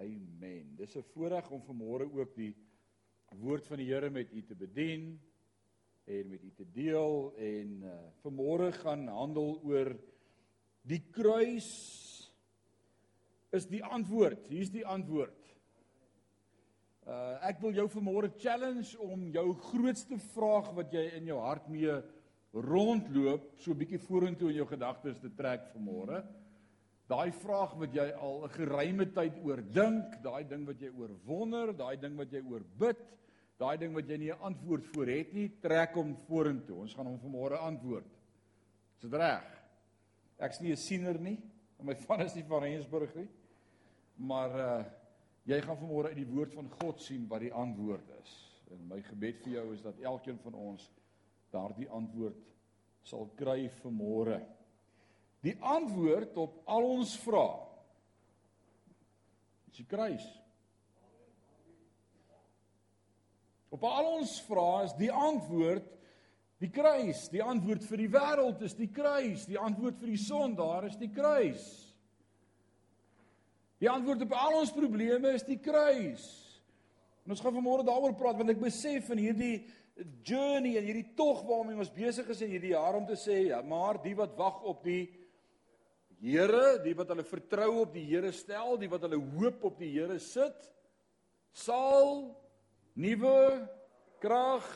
[0.00, 0.76] Amen.
[0.76, 2.54] Dis 'n voorreg om vanmôre ook die
[3.36, 5.20] woord van die Here met u te bedien
[6.04, 7.92] en met u te deel en uh,
[8.24, 9.92] vanmôre gaan handel oor
[10.82, 11.68] die kruis
[13.50, 14.48] is die antwoord.
[14.48, 15.36] Hier's die antwoord.
[17.04, 21.68] Uh ek wil jou vanmôre challenge om jou grootste vraag wat jy in jou hart
[21.68, 22.00] mee
[22.52, 26.24] rondloop, so 'n bietjie vorentoe in jou gedagtes te trek vanmôre.
[27.10, 31.10] Daai vraag wat jy al 'n geruime tyd oor dink, daai ding wat jy oor
[31.26, 33.00] wonder, daai ding wat jy oor bid,
[33.58, 36.80] daai ding wat jy nie 'n antwoord vir het nie, trek hom vorentoe.
[36.80, 38.06] Ons gaan hom vanmôre antwoord.
[38.96, 39.44] Is dit reg?
[40.38, 41.38] Ek's nie 'n siener nie.
[41.82, 43.28] My van is nie van Rensburg nie.
[44.16, 44.84] Maar uh
[45.44, 48.62] jy gaan vanmôre uit die woord van God sien wat die antwoord is.
[48.70, 50.90] En my gebed vir jou is dat elkeen van ons
[51.50, 52.36] daardie antwoord
[53.02, 54.40] sal kry vanmôre.
[55.44, 57.56] Die antwoord op al ons vrae
[59.70, 60.26] is die kruis.
[63.70, 65.86] Op al ons vrae is die antwoord
[66.60, 67.28] die kruis.
[67.32, 69.46] Die antwoord vir die wêreld is die kruis.
[69.48, 71.64] Die antwoord vir die sondaar is die kruis.
[73.80, 76.26] Die antwoord op al ons probleme is die kruis.
[77.24, 79.54] En ons gaan vanmôre daaroor praat want ek besef in hierdie
[80.24, 83.60] journey en hierdie tog waarmee ons besig is in hierdie jaar om te sê ja,
[83.64, 85.04] maar die wat wag op die
[86.20, 89.88] Here, die wat hulle vertrou op die Here stel, die wat hulle hoop op die
[89.94, 90.68] Here sit,
[91.56, 92.28] sal
[93.00, 93.68] nuwe
[94.20, 94.68] krag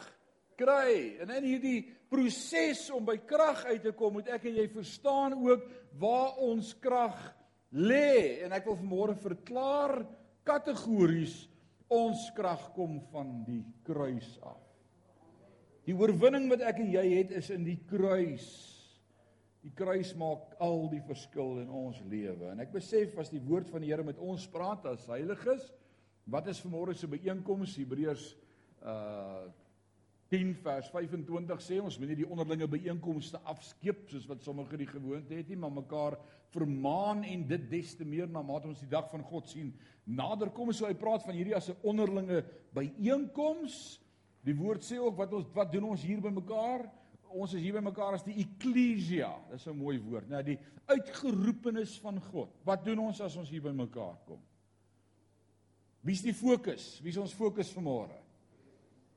[0.56, 1.20] kry.
[1.20, 5.36] En in hierdie proses om by krag uit te kom, moet ek en jy verstaan
[5.36, 5.66] ook
[6.00, 7.18] waar ons krag
[7.76, 8.40] lê.
[8.46, 10.00] En ek wil vanmôre verklaar
[10.48, 11.42] kategories
[11.92, 14.62] ons krag kom van die kruis af.
[15.84, 18.73] Die oorwinning wat ek en jy het is in die kruis.
[19.64, 22.50] Die kruis maak al die verskil in ons lewe.
[22.52, 25.72] En ek besef as die woord van die Here met ons praat as heiliges,
[26.24, 28.32] Wat is vanmôre se byeenkoms Hebreërs
[28.84, 29.44] uh
[30.32, 35.36] 10 vers 25 sê ons moenie die onderlinge byeenkomste afskeep soos wat sommige die gewoonte
[35.36, 36.16] het nie, maar mekaar
[36.50, 39.68] vermaan en dit des te meer na mate ons die dag van God sien.
[40.08, 42.40] Nader kom so hy praat van hierdie as 'n onderlinge
[42.74, 44.00] byeenkoms.
[44.42, 46.88] Die woord sê ook wat ons wat doen ons hier by mekaar?
[47.34, 49.32] Ons is hier by mekaar as die eklesia.
[49.50, 50.42] Dis 'n mooi woord, né?
[50.42, 52.50] Die uitgeroepenes van God.
[52.64, 54.40] Wat doen ons as ons hier by mekaar kom?
[56.02, 57.00] Wie's die fokus?
[57.02, 58.14] Wie's ons fokus vanmôre?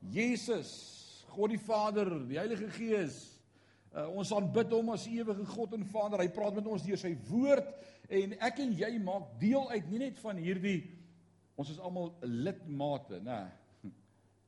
[0.00, 3.40] Jesus, God die Vader, die Heilige Gees.
[3.92, 6.20] Uh, ons aanbid hom as ewige God en Vader.
[6.20, 7.66] Hy praat met ons deur sy woord
[8.08, 10.98] en ek en jy maak deel uit nie net van hierdie
[11.58, 13.40] ons is almal lidmate, nê?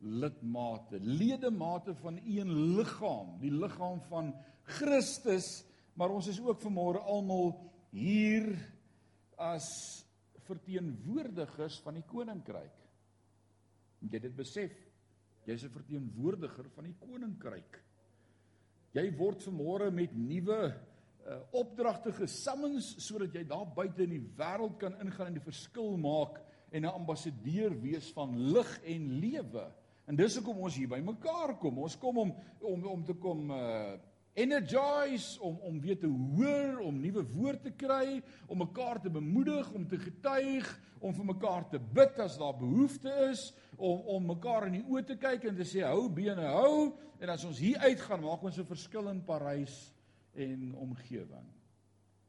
[0.00, 7.53] Lidmate, ledemate van een liggaam, die liggaam van Christus, maar ons is ook vanmôre almal
[7.93, 8.49] hier
[9.37, 9.69] as
[10.47, 12.77] verteenwoordigers van die koninkryk.
[14.00, 14.77] Moet jy dit besef?
[15.47, 17.81] Jy's 'n verteenwoordiger van die koninkryk.
[18.93, 24.78] Jy word vanmôre met nuwe uh, opdragte gesummons sodat jy daar buite in die wêreld
[24.78, 26.41] kan ingaan en die verskil maak
[26.71, 29.66] en 'n ambassadeur wees van lig en lewe.
[30.10, 31.84] En dis hoekom ons hier by mekaar kom.
[31.87, 32.32] Ons kom om
[32.66, 33.98] om om te kom uh
[34.41, 39.72] energize om om weer te hoor, om nuwe woord te kry, om mekaar te bemoedig,
[39.75, 40.69] om te getuig,
[41.03, 43.43] om vir mekaar te bid as daar behoefte is,
[43.76, 47.34] om om mekaar in die oë te kyk en te sê hou bene hou en
[47.34, 49.92] as ons hier uitgaan maak ons 'n verskil in Parys
[50.34, 51.59] en omgewing.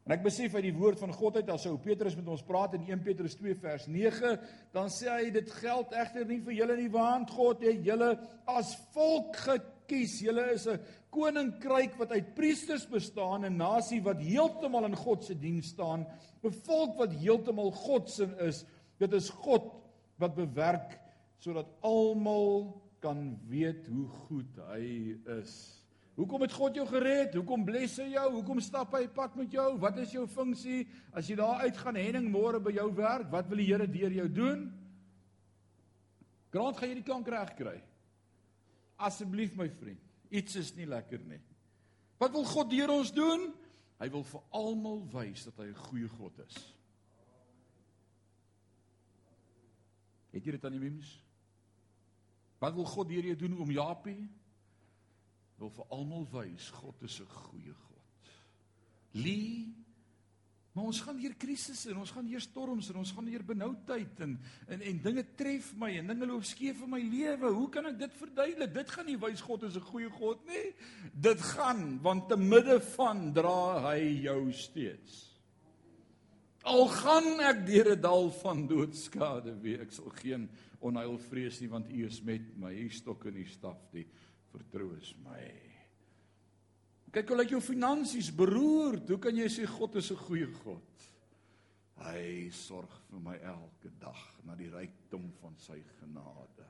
[0.01, 2.73] En ek besef uit die woord van God uit as ou Petrus met ons praat
[2.73, 4.31] in 1 Petrus 2 vers 9,
[4.73, 8.15] dan sê hy dit geld egter nie vir julle nie want God het julle
[8.49, 10.17] as volk gekies.
[10.25, 10.79] Julle is 'n
[11.11, 16.07] koninkryk wat uit priesters bestaan, 'n nasie wat heeltemal in God se diens staan,
[16.43, 18.65] 'n volk wat heeltemal God se is.
[18.97, 19.71] Dit is God
[20.17, 20.99] wat bewerk
[21.37, 25.80] sodat almal kan weet hoe goed hy is.
[26.21, 27.33] Hoekom het God jou gered?
[27.33, 28.27] Hoekom bless hy jou?
[28.35, 29.65] Hoekom stap hy pad met jou?
[29.81, 30.83] Wat is jou funksie?
[31.17, 34.27] As jy daar uitgaan Henning môre by jou werk, wat wil die Here deur jou
[34.29, 34.67] doen?
[36.53, 37.73] Grant gaan jy die klank reg kry.
[39.01, 41.39] Asseblief my vriend, iets is nie lekker nie.
[42.21, 43.47] Wat wil God deur ons doen?
[43.97, 46.59] Hy wil vir almal wys dat hy 'n goeie God is.
[50.31, 51.17] Het jy dit aan die memes?
[52.59, 54.29] Wat wil God deur jou doen om Japie?
[55.61, 58.31] Wil vir almal wys God is 'n goeie God.
[59.13, 59.81] Lee
[60.71, 64.21] Maar ons gaan deur krisisse en ons gaan deur storms en ons gaan deur benoudheid
[64.23, 64.37] en
[64.71, 67.49] en en dinge tref my en dinge loop skeef in my lewe.
[67.57, 68.71] Hoe kan ek dit verduidelik?
[68.77, 70.71] Dit gaan nie wys God is 'n goeie God nie.
[71.11, 75.27] Dit gaan want te midde van dra hy jou steeds.
[76.63, 80.49] Al gaan ek deur 'n dal van doodskade, weet ek sal geen
[80.79, 82.71] onheil vrees nie want U is met my.
[82.71, 84.07] U stok en U staf, die
[84.51, 85.43] vertroos my.
[87.11, 89.09] Kyk hoe lyk jou finansies beroerd.
[89.11, 91.07] Hoe kan jy sê God is 'n goeie God?
[92.01, 96.65] Hy sorg vir my elke dag na die rykdom van sy genade.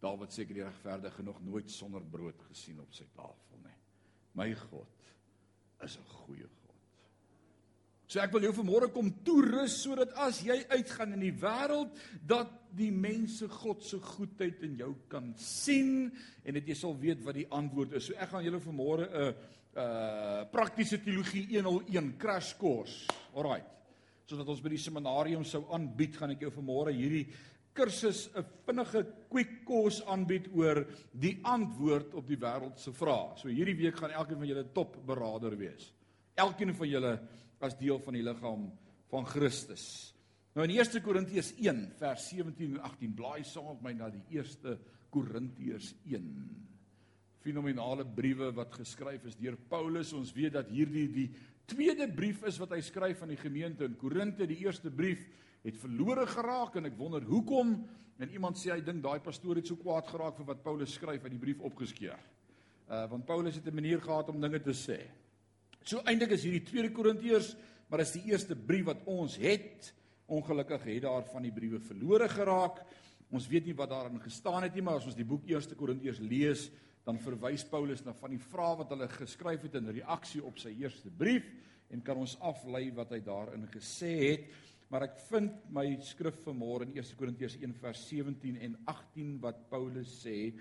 [0.00, 3.76] Dawid sê ek het die regverdige nog nooit sonder brood gesien op sy tafel nie.
[4.34, 4.88] My God
[5.82, 6.63] is 'n goeie God.
[8.14, 12.52] So ek wil jou vanmôre kom toerus sodat as jy uitgaan in die wêreld dat
[12.78, 16.12] die mense God se goedheid in jou kan sien
[16.46, 18.06] en dat jy sal weet wat die antwoord is.
[18.06, 19.34] So ek gaan julle vanmôre 'n
[19.74, 23.10] uh praktiese teologie 101 crash course.
[23.34, 23.66] Alraight.
[24.30, 27.26] Sodat ons by die seminarium sou aanbied, gaan ek jou vanmôre hierdie
[27.74, 33.34] kursus 'n vinnige quick course aanbied oor die antwoord op die wêreld se vrae.
[33.42, 35.92] So hierdie week gaan elkeen van julle top beraader wees.
[36.36, 37.18] Elkeen van julle
[37.64, 38.68] as deel van die liggaam
[39.10, 40.12] van Christus.
[40.54, 44.22] Nou in 1 Korintiërs 1 vers 17 en 18 blaai saam met my na die
[44.38, 44.78] 1
[45.14, 46.30] Korintiërs 1
[47.44, 50.14] fenominale briewe wat geskryf is deur Paulus.
[50.16, 51.26] Ons weet dat hierdie die
[51.68, 54.48] tweede brief is wat hy skryf aan die gemeente in Korinte.
[54.48, 55.26] Die eerste brief
[55.64, 57.76] het verlore geraak en ek wonder hoekom.
[58.22, 61.24] En iemand sê hy dink daai pastoor het so kwaad geraak vir wat Paulus skryf
[61.26, 62.20] uit die brief opgeskeur.
[62.88, 65.00] Uh want Paulus het 'n manier gehad om dinge te sê.
[65.84, 67.50] So eintlik is hierdie tweede Korintiërs,
[67.92, 69.90] maar is die eerste brief wat ons het.
[70.32, 72.80] Ongelukkig het daar van die briewe verlore geraak.
[73.34, 76.22] Ons weet nie wat daarin gestaan het nie, maar as ons die boek 1 Korintiërs
[76.24, 76.70] lees,
[77.04, 80.72] dan verwys Paulus na van die vrae wat hulle geskryf het in reaksie op sy
[80.80, 81.44] eerste brief
[81.92, 84.48] en kan ons aflei wat hy daarin gesê het.
[84.88, 89.60] Maar ek vind my skrif vanmôre in 1 Korintiërs 1 vers 17 en 18 wat
[89.68, 90.54] Paulus sê,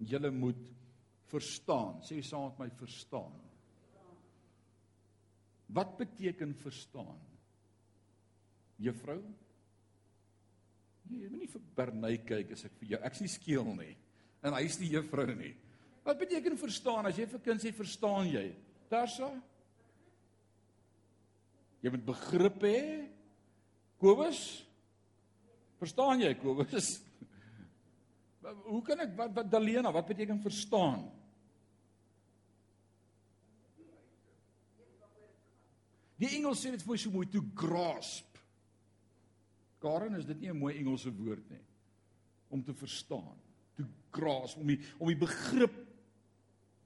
[0.00, 0.72] julle moet
[1.28, 2.00] verstaan.
[2.00, 3.49] Sê saam met my verstaan.
[5.74, 7.18] Wat beteken verstaan?
[8.80, 9.20] Juffrou?
[11.10, 13.00] Nee, jy moet nie vir Bernay kyk as ek vir jou.
[13.06, 13.92] Ek's nie skeel nie.
[14.46, 15.52] En hy's die juffrou nie.
[16.06, 18.46] Wat beteken verstaan as jy vir kind sê verstaan jy?
[18.90, 19.28] Daarsa?
[21.84, 22.80] Jy moet begrip hê.
[24.00, 24.40] Kobus?
[25.80, 26.88] Verstaan jy Kobus?
[28.72, 31.04] Hoe kan ek wat, wat Dalena, wat beteken verstaan?
[36.20, 38.38] Die Engels sê dit vir my so mooi to grasp.
[39.80, 41.64] Karen, is dit nie 'n mooi Engelse woord nie
[42.50, 43.38] om te verstaan,
[43.76, 45.86] to grasp, om die om die begrip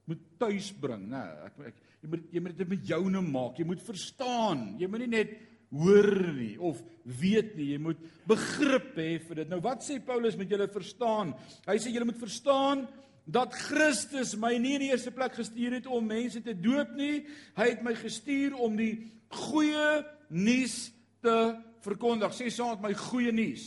[0.06, 1.25] moet tuis bring, né?
[1.46, 3.58] Ek ek jy moet jy moet dit met joune maak.
[3.58, 4.78] Jy moet verstaan.
[4.78, 5.38] Jy moet nie net
[5.70, 7.72] hoor nie of weet nie.
[7.72, 7.98] Jy moet
[8.28, 9.48] begrip hê vir dit.
[9.48, 11.34] Nou wat sê Paulus met julle verstaan?
[11.66, 12.86] Hy sê julle moet verstaan
[13.25, 17.25] dat Christus my nie in die eerste plek gestuur het om mense te doop nie.
[17.56, 20.93] Hy het my gestuur om die goeie nuus
[21.25, 21.38] te
[21.85, 22.37] verkondig.
[22.37, 23.67] Sê saam met my goeie nuus.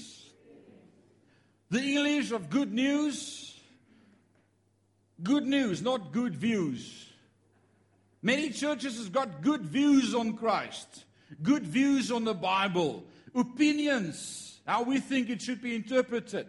[1.73, 3.47] The English of good news
[5.23, 7.05] Good news, not good views.
[8.21, 11.05] Many churches has got good views on Christ,
[11.41, 13.03] good views on the Bible,
[13.33, 16.47] opinions, how we think it should be interpreted.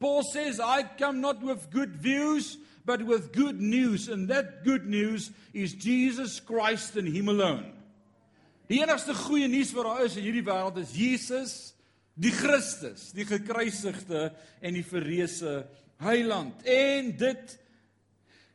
[0.00, 2.56] Paul says, I come not with good views,
[2.86, 7.76] but with good news, and that good news is Jesus Christ and him alone.
[8.70, 11.54] Die enigste goeie nuus wat daar is in hierdie wêreld is Jesus,
[12.14, 14.30] die Christus, die gekruisigde
[14.62, 15.56] en die verreëse
[16.00, 16.62] heiland.
[16.64, 17.56] En dit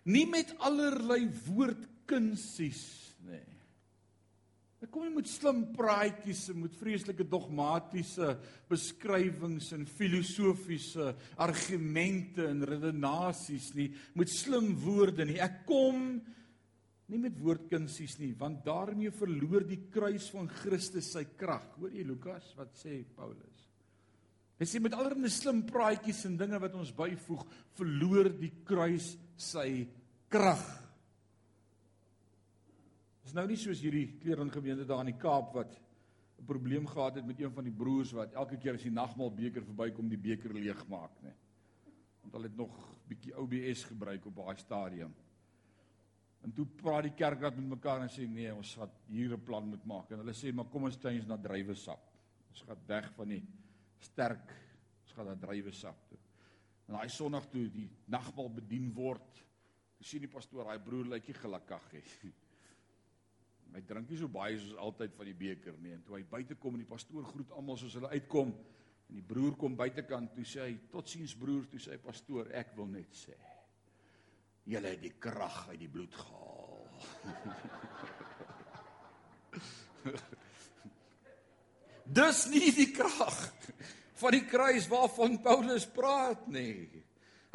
[0.08, 3.05] nie met allerlei woordkunsies
[4.86, 8.36] Ek kom nie met slim praatjies en met vreeslike dogmatiese
[8.70, 11.08] beskrywings en filosofiese
[11.42, 15.40] argumente en redenasies nie, met slim woorde nie.
[15.42, 16.04] Ek kom
[17.10, 21.66] nie met woordkunsies nie, want daarmee verloor die kruis van Christus sy krag.
[21.80, 23.66] Hoor jy Lukas wat sê Paulus?
[24.62, 27.42] Hy sê met allerlei slim praatjies en dinge wat ons byvoeg,
[27.82, 29.88] verloor die kruis sy
[30.30, 30.85] krag.
[33.26, 35.72] Dit is nou nie soos hierdie klering gemeente daar in die Kaap wat
[36.38, 39.32] 'n probleem gehad het met een van die broers wat elke keer as die nagmaal
[39.34, 41.34] beker verbykom die beker leegmaak, nê.
[42.22, 42.76] Want hulle het nog
[43.08, 45.16] bietjie OBS gebruik op daai stadium.
[46.44, 49.68] En toe praat die kerkraad met mekaar en sê nee, ons gaan hier 'n plan
[49.68, 52.00] moet maak en hulle sê maar kom ons change na druiwesap.
[52.50, 53.44] Ons gaan weg van die
[53.98, 54.54] sterk,
[55.02, 56.20] ons gaan na druiwesap toe.
[56.88, 59.46] En daai Sondag toe die nagmaal bedien word,
[60.00, 62.34] sien die pastoor, daai broer lyk nie gelukkig nie.
[63.76, 65.92] Hy drink nie so baie soos altyd van die beker nie.
[65.98, 68.50] En toe hy buite kom en die pastoor groet almal soos hulle uitkom
[69.06, 72.72] en die broer kom buitekant toe sê hy totsiens broer, toe sê hy pastoor, ek
[72.78, 73.36] wil net sê
[74.66, 76.80] julle het die krag uit die bloed gehaal.
[82.20, 83.38] Dis nie die krag
[84.16, 86.88] van die kruis waarvan Paulus praat nie.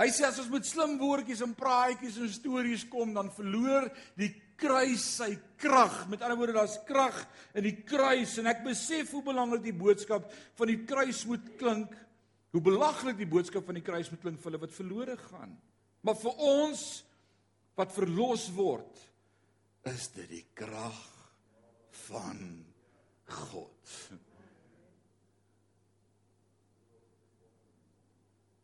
[0.01, 4.31] Hy sê as ons met slim woordjies en praatjies en stories kom, dan verloor die
[4.61, 6.05] kruis sy krag.
[6.13, 7.17] Met ander woorde, daar's krag
[7.57, 10.29] in die kruis en ek besef hoe belangrik die boodskap
[10.61, 11.95] van die kruis moet klink.
[12.51, 15.55] Hoe belaglik die boodskap van die kruis moet klink vir hulle wat verlore gaan.
[16.03, 16.83] Maar vir ons
[17.79, 19.05] wat verlos word,
[19.89, 20.99] is dit die krag
[22.09, 22.41] van
[23.31, 23.95] God.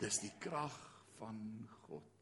[0.03, 0.77] Dis die krag
[1.17, 1.39] van
[1.87, 2.16] God.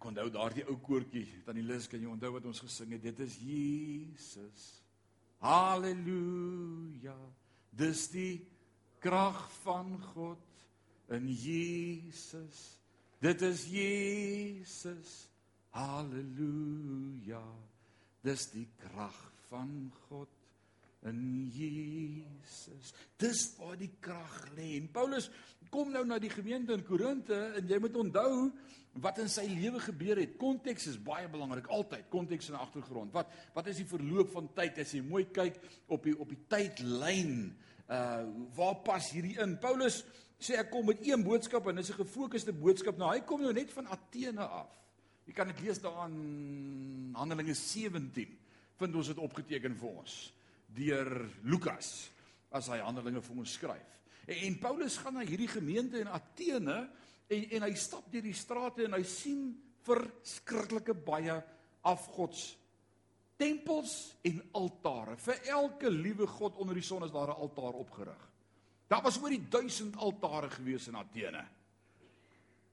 [0.00, 3.02] Ek onthou daardie ou koortjie, tannie Lis, kan jy onthou wat ons gesing het?
[3.04, 4.62] Dit is Jesus.
[5.44, 7.18] Halleluja.
[7.76, 8.38] Dis die
[9.04, 10.40] krag van God
[11.12, 12.62] in Jesus.
[13.20, 15.12] Dit is Jesus.
[15.76, 17.44] Halleluja.
[18.24, 20.32] Dis die krag van God
[21.12, 21.20] in
[21.52, 22.94] Jesus.
[23.20, 24.78] Dis waar die krag lê.
[24.80, 25.28] En Paulus
[25.68, 28.48] kom nou na die gemeente in Korinte en jy moet onthou
[28.98, 30.36] wat in sy lewe gebeur het.
[30.40, 32.08] Konteks is baie belangrik altyd.
[32.10, 33.12] Konteks en agtergrond.
[33.14, 36.40] Wat wat is die verloop van tyd as jy mooi kyk op die op die
[36.50, 37.54] tydlyn?
[37.86, 38.24] Uh
[38.56, 39.56] waar pas hierdie in?
[39.62, 40.02] Paulus
[40.40, 42.98] sê ek kom met een boodskap en dit is 'n gefokusde boodskap.
[42.98, 44.70] Nou hy kom nou net van Athene af.
[45.26, 48.38] Jy kan dit lees daar in Handelinge 17.
[48.76, 50.32] Vind ons dit opgeteken vir ons
[50.66, 52.10] deur Lukas
[52.50, 53.90] as hy Handelinge vir ons skryf.
[54.26, 56.88] En, en Paulus gaan na hierdie gemeente in Athene
[57.30, 59.44] en en hy stap deur die strate en hy sien
[59.86, 61.36] verskriklike baie
[61.88, 62.56] afgods
[63.40, 63.94] tempels
[64.28, 65.16] en altare.
[65.16, 68.28] Vir elke liewe god onder die son is daar 'n altaar opgerig.
[68.88, 71.46] Daar was oor die 1000 altare gewees in Athene.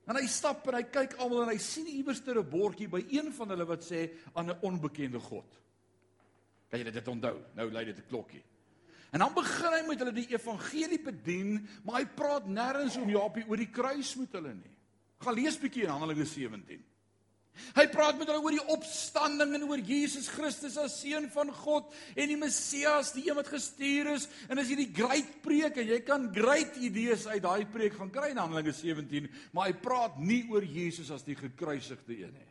[0.08, 3.34] En hy stap en hy kyk almal en hy sien iewerster 'n bordjie by een
[3.34, 5.60] van hulle wat sê aan 'n onbekende god.
[6.70, 7.42] Kan jy dit onthou?
[7.56, 8.44] Nou lei dit 'n klokkie.
[9.16, 13.46] En dan begin hy met hulle die evangelie bedien, maar hy praat nêrens om Japie
[13.48, 14.76] oor die kruis met hulle nie.
[15.24, 16.84] Gaan lees bietjie in Handelinge 17.
[17.74, 21.90] Hy praat met hulle oor die opstanding en oor Jesus Christus as seun van God
[22.14, 24.28] en die Messias, die een wat gestuur is.
[24.52, 28.14] En as jy die great preek en jy kan great idees uit daai preek gaan
[28.14, 32.47] kry in Handelinge 17, maar hy praat nie oor Jesus as die gekruisigde een nie.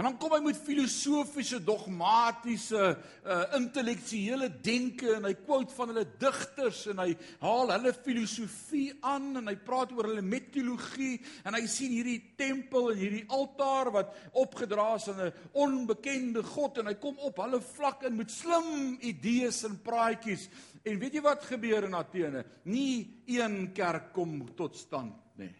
[0.00, 2.84] En dan kom hy met filosofiese, dogmatiese,
[3.20, 7.10] uh intellektuele denke en hy quote van hulle digters en hy
[7.42, 12.94] haal hulle filosofie aan en hy praat oor hulle metodologie en hy sien hierdie tempel
[12.94, 15.34] en hierdie altaar wat opgedra is aan 'n
[15.66, 20.48] onbekende god en hy kom op hulle vlak in met slim idees en praatjies.
[20.82, 22.46] En weet jy wat gebeur in Athene?
[22.64, 25.54] Nie een kerk kom tot stand nie.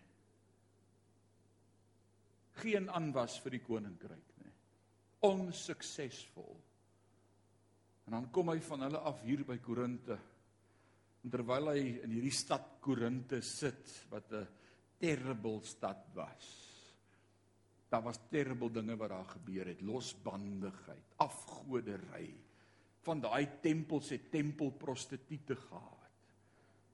[2.65, 4.30] Geen aanwas vir die koninkryk
[5.27, 6.57] onsuksesvol.
[8.07, 10.17] En dan kom hy van hulle af hier by Korinte.
[11.21, 14.49] En terwyl hy in hierdie stad Korinte sit wat 'n
[14.99, 16.49] terrible stad was.
[17.91, 22.35] Daar was terrible dinge wat daar gebeur het, losbandigheid, afgoderry.
[23.03, 26.11] Van daai tempels het tempelprostituie gehad.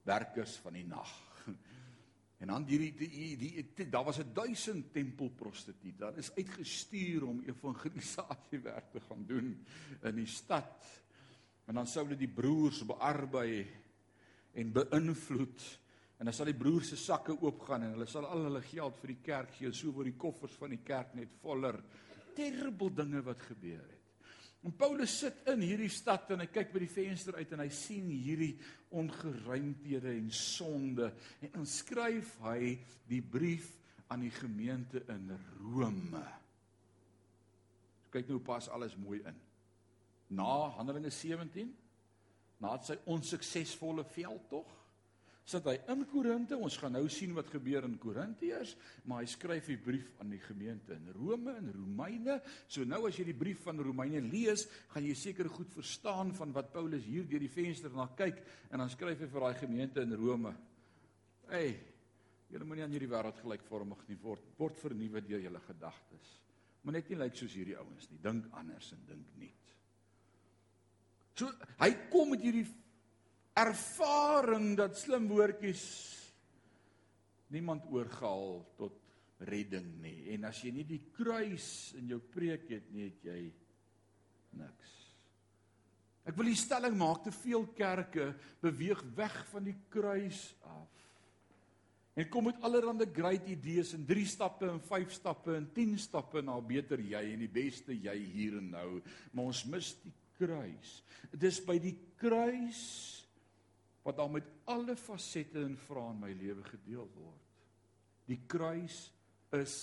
[0.03, 1.11] Werkers van die nag.
[2.37, 5.97] En dan hierdie die, die, die daar was 'n 1000 tempelprostituut.
[5.97, 9.65] Daar is uitgestuur om evangelisasie werk te gaan doen
[10.01, 10.85] in die stad.
[11.65, 13.67] En dan sou hulle die broers bearbei
[14.53, 15.79] en beïnvloed.
[16.17, 19.07] En dan sal die broers se sakke oopgaan en hulle sal al hulle geld vir
[19.07, 19.71] die kerk gee.
[19.71, 21.83] So word die koffers van die kerk net voller.
[22.35, 23.96] Terrible dinge wat gebeur het.
[24.67, 27.69] En Paulus sit in hierdie stad en hy kyk by die venster uit en hy
[27.71, 28.57] sien hierdie
[28.99, 31.07] ongeruimthede en sonde
[31.39, 32.73] en dan skryf hy
[33.07, 33.69] die brief
[34.11, 35.31] aan die gemeente in
[35.71, 36.23] Rome.
[38.11, 39.39] Kyk nou pas alles mooi in.
[40.35, 41.71] Na Handelinge 17,
[42.59, 44.67] na sy onsuksesvolle veldtog,
[45.47, 46.57] sit hy in Korinte.
[46.59, 48.73] Ons gaan nou sien wat gebeur in Korintiërs,
[49.07, 52.41] maar hy skryf 'n brief aan die gemeente in Rome en Romeine.
[52.67, 56.51] So nou as jy die brief van Romeine lees, gaan jy seker goed verstaan van
[56.51, 60.01] wat Paulus hier deur die venster na kyk en dan skryf hy vir daai gemeente
[60.01, 60.55] in Rome.
[61.47, 61.79] Hey,
[62.49, 66.41] julle moenie aan hierdie wêreld gelykvormig nie word word vernuwe deur julle gedagtes.
[66.83, 68.19] Moet net nie lyk soos hierdie ouens nie.
[68.21, 69.73] Dink anders en dink nuut.
[71.37, 72.65] So hy kom met hierdie
[73.57, 75.85] ervaring dat slim woordjies
[77.53, 78.99] niemand oorgehaal tot
[79.47, 80.33] redding nie.
[80.35, 83.41] En as jy nie die kruis in jou preek het nie, het jy
[84.57, 84.93] niks.
[86.27, 88.33] Ek wil die stelling maak te veel kerke
[88.63, 90.93] beweeg weg van die kruis af.
[92.17, 96.41] En kom met allerlei great idees en 3 stappe en 5 stappe en 10 stappe
[96.41, 98.89] na beter jy en die beste jy hier en nou,
[99.31, 100.95] maar ons mis die kruis.
[101.31, 102.81] Dis by die kruis
[104.07, 107.47] wat dan met alle fasette en vrae in my lewe gedeel word.
[108.27, 109.09] Die kruis
[109.55, 109.73] is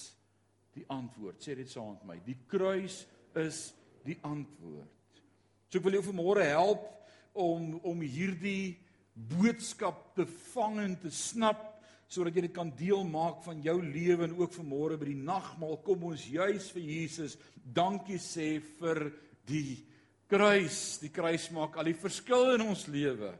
[0.73, 1.43] die antwoord.
[1.45, 2.16] Sê dit saam met my.
[2.25, 3.02] Die kruis
[3.37, 3.66] is
[4.07, 5.21] die antwoord.
[5.69, 6.88] So ek wil jou vanmôre help
[7.37, 8.78] om om hierdie
[9.14, 11.71] boodskap te vang en te snap
[12.11, 15.81] sodat jy dit kan deel maak van jou lewe en ook vanmôre by die nagmaal
[15.85, 19.09] kom ons juis vir Jesus dankie sê vir
[19.49, 19.83] die
[20.31, 21.00] kruis.
[21.02, 23.35] Die kruis maak al die verskil in ons lewe.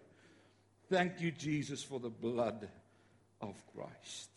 [0.89, 2.69] Thank you Jesus for the blood
[3.41, 4.31] of Christ.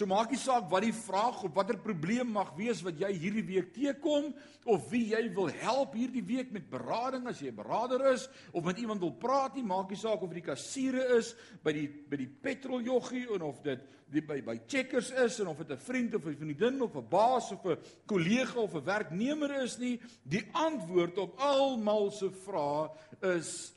[0.00, 3.42] So maak nie saak wat die vraag of watter probleem mag wees wat jy hierdie
[3.44, 4.30] week teekom
[4.70, 8.64] of wie jy wil help hierdie week met berading as jy 'n beraader is of
[8.64, 11.88] met iemand wil praat nie maak nie saak of dit die kassiere is by die
[11.88, 15.76] by die petroljoggie en of dit die by by checkers is en of dit 'n
[15.76, 17.76] vriend of 'n vriendin of 'n baas of 'n
[18.06, 22.88] kollega of 'n werknemer is nie die antwoord op almal se vrae
[23.36, 23.74] is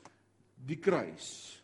[0.56, 1.63] die kruis.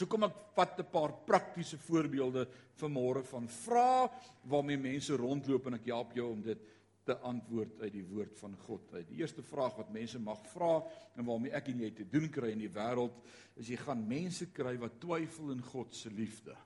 [0.00, 2.46] So kom ek vat 'n paar praktiese voorbeelde
[2.80, 4.08] vanmôre van vrae
[4.48, 6.60] waarmee mense rondloop en ek help jou om dit
[7.04, 9.08] te antwoord uit die woord van God uit.
[9.08, 10.80] Die eerste vraag wat mense mag vra
[11.16, 13.20] en waarmee ek en jy te doen kry in die wêreld
[13.56, 16.56] is jy gaan mense kry wat twyfel in God se liefde.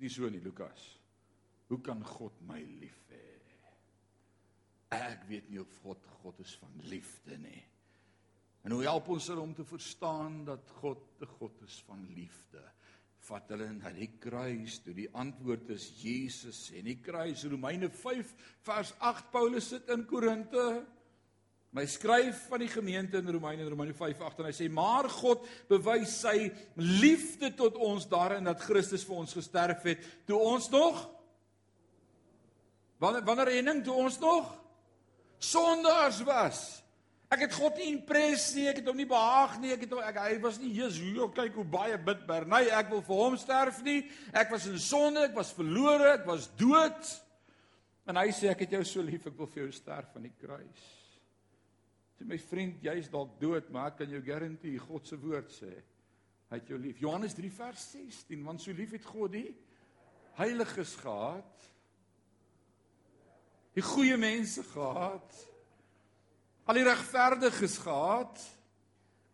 [0.00, 0.98] Nie so nie, Lukas.
[1.68, 3.26] Hoe kan God my lief hê?
[4.90, 7.69] Ek weet nie of God God is van liefde nie.
[8.62, 12.62] En hoe help ons hulle om te verstaan dat God 'n God is van liefde?
[13.18, 14.94] Vat hulle na die kruis toe.
[14.94, 17.44] Die antwoord is Jesus en die kruis.
[17.44, 20.86] Romeine 5 vers 8 Paulus sit in Korinte.
[21.70, 25.46] My skryf van die gemeente in Romeine in Romeine 5:8 en hy sê maar God
[25.68, 31.04] bewys sy liefde tot ons daarin dat Christus vir ons gesterf het toe ons nog
[32.98, 34.50] wanneer wanneer enning toe ons nog
[35.38, 36.82] sondaars was.
[37.30, 40.02] Ek het God nie impres nie, ek het hom nie behaag nie, ek het hom
[40.02, 42.46] ek hy was nie Jesus, hoe kyk hoe baie bidbaar.
[42.50, 44.00] Nee, ek wil vir hom sterf nie.
[44.34, 47.12] Ek was in sonde, ek was verlore, ek was dood.
[48.10, 50.34] En hy sê ek het jou so lief, ek wil vir jou sterf aan die
[50.40, 50.88] kruis.
[52.18, 55.70] Sê my vriend, jy's dalk dood, maar ek kan jou garandeer God se woord sê
[56.50, 56.98] hy het jou lief.
[56.98, 59.52] Johannes 3 vers 16, want so lief het God die
[60.34, 61.68] heiliges gehad.
[63.78, 65.38] Die goeie mense gehad
[66.70, 68.42] al die regverdiges gehad,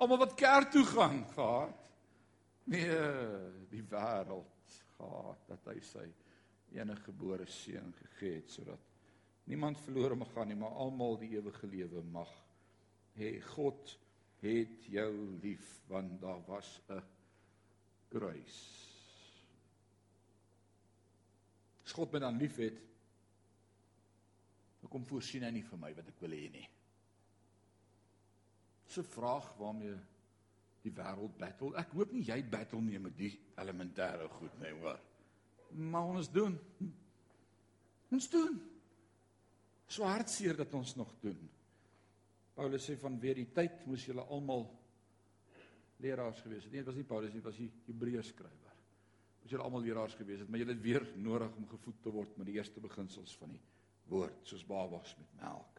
[0.01, 1.83] almal wat kerk toe gaan gehad.
[2.73, 3.01] Nee,
[3.69, 6.07] die wêreld gehad dat hy sy
[6.77, 8.81] enige gebore seun gegee het sodat
[9.47, 12.33] niemand verlore mag gaan nie, maar almal die ewige lewe mag
[13.21, 13.37] hê.
[13.53, 13.93] God
[14.41, 17.03] het jou lief want daar was 'n
[18.09, 18.57] kruis.
[21.85, 22.81] As God my dan liefhet,
[24.81, 26.67] dan kom voorsien hy nie vir my wat ek wil hê nie.
[28.95, 29.97] 'n vraag waarmee
[30.83, 31.75] die wêreld battle.
[31.77, 35.01] Ek hoop nie jy battle nie met die elementêre goed nie, hoor.
[35.71, 36.59] Maar ons doen.
[38.11, 38.61] Ons doen.
[39.87, 41.49] So hartseer dat ons nog doen.
[42.57, 44.65] Paulus sê van weer die tyd moes julle almal
[46.03, 46.73] leraars gewees het.
[46.73, 48.77] Nee, dit was nie Paulus nie, dit was die Hebreërs skrywer.
[49.43, 52.39] Moes julle almal leraars gewees het, maar julle het weer nodig om gevoed te word
[52.41, 53.63] met die eerste beginsels van die
[54.11, 55.76] woord, soos babas met melk.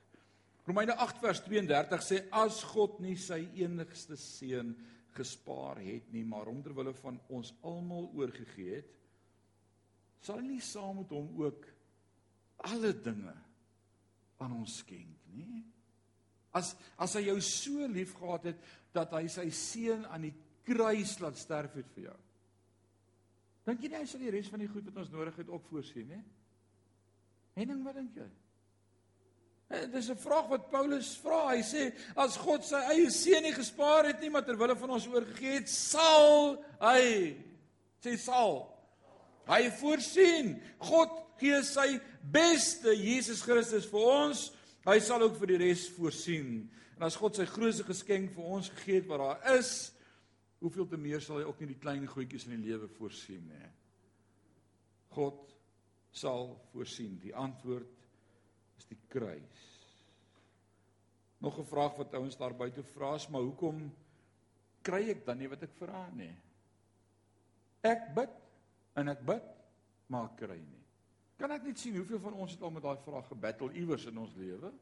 [0.67, 4.73] Romeine 8 vers 32 sê as God nie sy enigste seun
[5.15, 8.89] gespaar het nie, maar hom terwille van ons almal oorgegee het,
[10.21, 11.63] sal hy nie saam met hom ook
[12.67, 13.33] alle dinge
[14.43, 15.63] aan ons skenk nie?
[16.57, 20.33] As as hy jou so liefgehad het dat hy sy seun aan die
[20.67, 22.17] kruis laat sterf het vir jou.
[23.67, 25.71] Dink jy nie hy sal die res van die goed wat ons nodig het ook
[25.71, 26.21] voorsien nie?
[27.57, 28.27] Henning, wat dink jy?
[29.67, 31.47] Eh, dit is 'n vraag wat Paulus vra.
[31.49, 34.89] Hy sê as God sy eie seun nie gespaar het nie, maar ter wille van
[34.89, 37.35] ons oorgegee het, sal hy
[38.03, 38.77] sê sal
[39.47, 40.61] hy voorsien.
[40.77, 44.51] God gee sy beste Jesus Christus vir ons.
[44.85, 46.69] Hy sal ook vir die res voorsien.
[46.95, 49.91] En as God sy grootste geskenk vir ons gegee het wat daar is,
[50.59, 53.71] hoeveel te meer sal hy ook nie die klein goedjies in die lewe voorsien nie.
[55.09, 55.53] God
[56.11, 57.19] sal voorsien.
[57.19, 57.96] Die antwoord
[58.77, 59.63] is die kruis.
[61.43, 63.91] Nog 'n vraag wat ouens daar buite vra is, maar hoekom
[64.81, 66.35] kry ek dan nie wat ek vra nie?
[67.81, 68.29] Ek bid
[68.95, 69.43] en ek bid,
[70.07, 70.83] maar ek kry nie.
[71.37, 74.17] Kan ek net sien hoeveel van ons het al met daai vraag gebattle iewers in
[74.17, 74.73] ons lewe?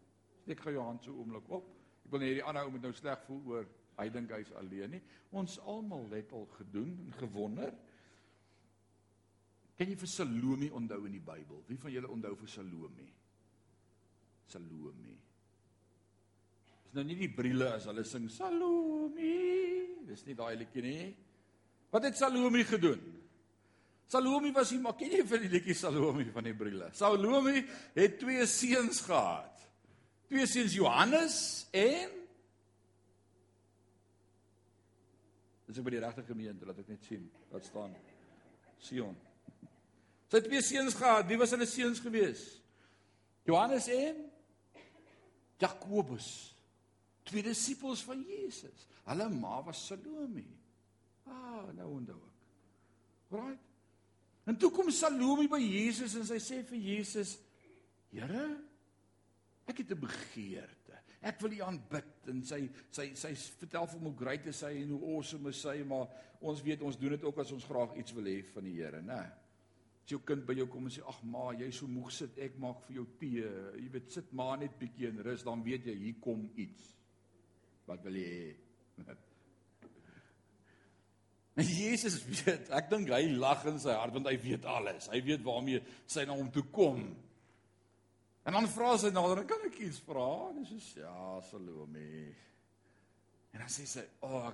[0.48, 1.68] Ek gaan jou hand so oomblik op.
[2.06, 4.96] Ek wil nie hierdie ander ou moet nou sleg voel oor hy dink hy's alleen
[4.96, 5.02] nie.
[5.36, 7.76] Ons almal het al gedoen en gewonder.
[9.76, 11.64] Ken jy vir Salome onthou in die Bybel?
[11.68, 13.08] Wie van julle onthou vir Salome?
[14.48, 15.14] Salome.
[16.96, 19.32] nou nie die briele as hulle sing Salome.
[20.08, 21.08] Dis nie daai liedjie nie.
[21.92, 23.02] Wat het Salome gedoen?
[24.08, 26.92] Salome was hy, maar ken jy vir die liedjie Salome van die briele?
[26.96, 27.66] Salome
[27.98, 29.66] het twee seuns gehad.
[30.30, 31.40] Twee seuns Johannes
[31.76, 32.22] en
[35.66, 37.96] Dis ek by die regte gemeente laat ek net sien wat staan.
[38.86, 39.16] Sion.
[40.30, 41.26] Sy het twee seuns gehad.
[41.30, 42.44] Wie was hulle seuns gewees?
[43.50, 44.22] Johannes en
[45.62, 46.30] Jakobus.
[47.26, 48.88] Twee disippels van Jesus.
[49.06, 50.46] Hulle ma was Salome.
[51.26, 52.44] Ah, nou onthou ek.
[53.36, 53.64] Right?
[54.46, 57.38] En toe kom Salome by Jesus en sy sê vir Jesus:
[58.14, 58.46] "Here,
[59.66, 61.02] ek het 'n begeerte.
[61.22, 64.84] Ek wil U aanbid." En sy sy sy vertel vir hom hoe great is hy
[64.84, 66.08] en hoe awesome is hy, maar
[66.42, 69.02] ons weet ons doen dit ook as ons graag iets wil hê van die Here,
[69.02, 69.45] né?
[70.06, 72.60] As jou kind by jou kom en sê: "Ag ma, jy so moeg sit, ek
[72.62, 73.48] maak vir jou tee."
[73.82, 76.84] Jy weet, sit maar net bietjie en rus, dan weet jy hier kom iets.
[77.88, 78.52] Wat wil jy hê?
[81.56, 85.08] En Jesus weet, ek dink hy lag in sy hart want hy weet alles.
[85.08, 87.00] Hy weet waarmee sy na hom toe kom.
[88.44, 92.36] En dan vra sy nader, "Kan ek iets vra?" En sy sê, "Ja, Salome."
[93.54, 94.54] En dan sê sy, "Ag,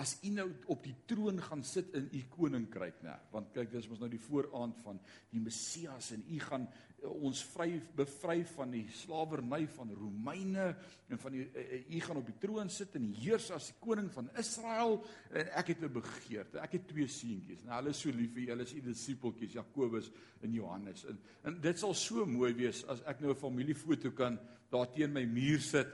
[0.00, 3.14] as u nou op die troon gaan sit in u koninkryk, né?
[3.32, 4.98] Want kyk, dis mos nou die vooraand van
[5.30, 6.66] die Messias en u gaan
[7.04, 10.70] ons vry bevry van die slawerny van Romeine
[11.12, 14.08] en van die uh, u gaan op die troon sit en heers as die koning
[14.14, 14.96] van Israel
[15.30, 16.60] en ek het 'n begeerte.
[16.60, 17.64] Ek het twee seentjies.
[17.64, 20.10] Nou hulle is so lief vir julle, is u disipeltjies Jakobus
[20.42, 21.04] en Johannes.
[21.04, 24.38] En en dit sal so mooi wees as ek nou 'n familiefoto kan
[24.70, 25.88] daar teen my muur sit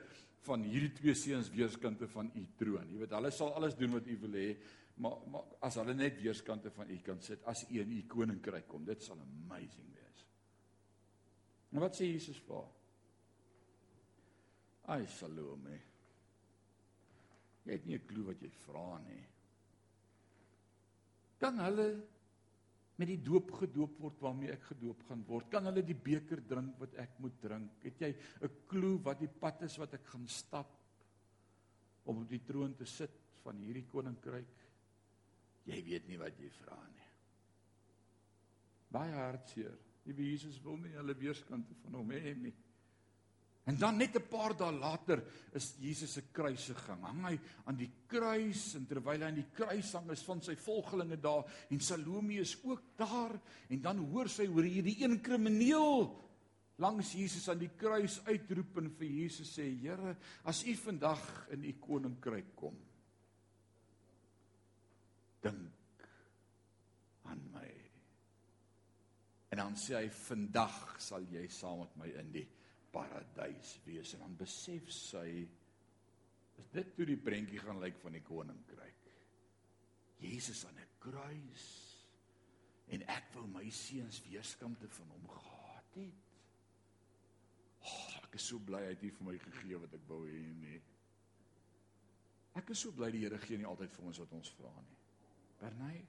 [0.46, 2.88] van hierdie twee seuns weerskante van u troon.
[2.88, 4.48] Jy weet, hulle sal alles doen wat u wil hê,
[5.00, 8.68] maar maar as hulle net weerskante van u kan sit as u in u koninkryk
[8.68, 10.24] kom, dit sal amazing wees.
[11.72, 12.76] En wat sê Jesus vir haar?
[14.96, 15.80] Ai Salome.
[17.64, 19.24] Jy het nie 'n klou wat jy vra nie.
[21.38, 22.02] Kan hulle
[23.00, 25.48] met die doop gedoop word waarmee ek gedoop gaan word?
[25.52, 27.78] Kan hulle die beker drink wat ek moet drink?
[27.86, 28.10] Het jy
[28.44, 30.76] 'n klou wat die pad is wat ek gaan stap
[32.04, 34.56] om op die troon te sit van hierdie koninkryk?
[35.64, 37.08] Jy weet nie wat jy vra nie.
[38.90, 39.78] Baie hartseer.
[40.04, 42.54] Liewe Jesus wil nie hulle weerskante van hom hê nie.
[43.68, 47.02] En dan net 'n paar dae later is Jesus se kruisiging.
[47.02, 50.56] Hang hy aan die kruis en terwyl hy aan die kruis hang is van sy
[50.56, 56.16] volgelinge daar en Salome is ook daar en dan hoor sy hoe hierdie een krimineel
[56.76, 61.64] langs Jesus aan die kruis uitroep en vir Jesus sê: "Here, as U vandag in
[61.64, 62.76] U koninkryk kom,
[65.42, 65.80] dink
[69.50, 72.46] En dan sê hy vandag sal jy saam met my in die
[72.92, 75.28] paradys wees en dan besef sy
[76.60, 79.06] is dit hoe die prentjie gaan lyk van die koninkryk.
[80.20, 81.66] Jesus aan 'n kruis
[82.88, 86.28] en ek wou my seuns weerskante van hom gehad het.
[87.80, 90.80] Oh, ek is so bly hy het vir my gegee wat ek wou hê nie.
[92.54, 94.98] Ek is so bly die Here gee nie altyd vir ons wat ons vra nie.
[95.60, 96.06] Bernay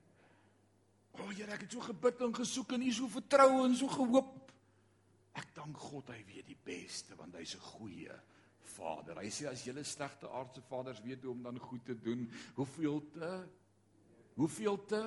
[1.19, 3.87] O oh, Here, ek het so gebid en gesoek en U so vertrou en so
[3.91, 4.50] gehoop.
[5.39, 8.15] Ek dank God hy weet die beste want hy's 'n goeie
[8.75, 9.19] Vader.
[9.19, 13.01] Hy sê as julle slegte aardse vaders weet hoe om dan goed te doen, hoeveel
[13.11, 13.31] te
[14.35, 15.01] hoeveel te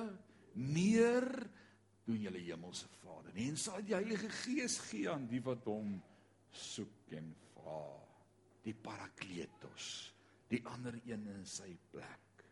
[0.53, 1.25] meer
[2.05, 3.33] doen julle hemelse Vader.
[3.35, 5.95] En sal die Heilige Gees gee aan die wat hom
[6.51, 7.81] soek en vra.
[8.65, 10.13] Die Parakletos,
[10.49, 12.45] die ander een in sy plek.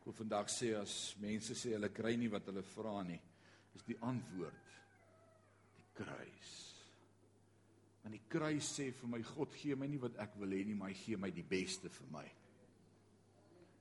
[0.00, 3.20] Ek wil vandag sê as mense sê hulle kry nie wat hulle vra nie,
[3.76, 4.61] is die antwoord
[6.02, 6.52] kruis.
[8.02, 10.76] Want die kruis sê vir my God gee my nie wat ek wil hê nie,
[10.78, 12.24] maar hy gee my die beste vir my.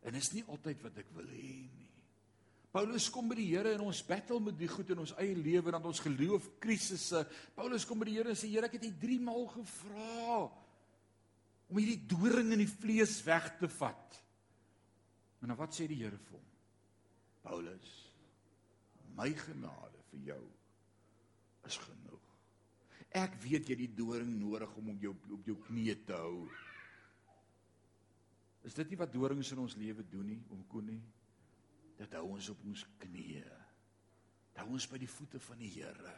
[0.05, 1.87] En is nie altyd wat ek wil hê nie.
[2.71, 5.73] Paulus kom by die Here en ons battle met die goed in ons eie lewe
[5.75, 7.25] en ons geloof krisisse.
[7.57, 10.37] Paulus kom by die Here en sê Here, ek het U 3 maal gevra
[11.71, 14.21] om hierdie doring in die vlees weg te vat.
[15.43, 16.47] En dan wat sê die Here vir hom?
[17.41, 17.91] Paulus,
[19.17, 20.43] my genade vir jou
[21.67, 22.00] is genoeg.
[23.11, 26.45] Ek weet jy het die doring nodig om op jou op jou knieë te hou.
[28.63, 31.01] Is dit nie wat dorings in ons lewe doen nie, om kon nie?
[31.97, 33.45] Dit hou ons op ons knieë.
[34.51, 36.15] Dit hou ons by die voete van die Here.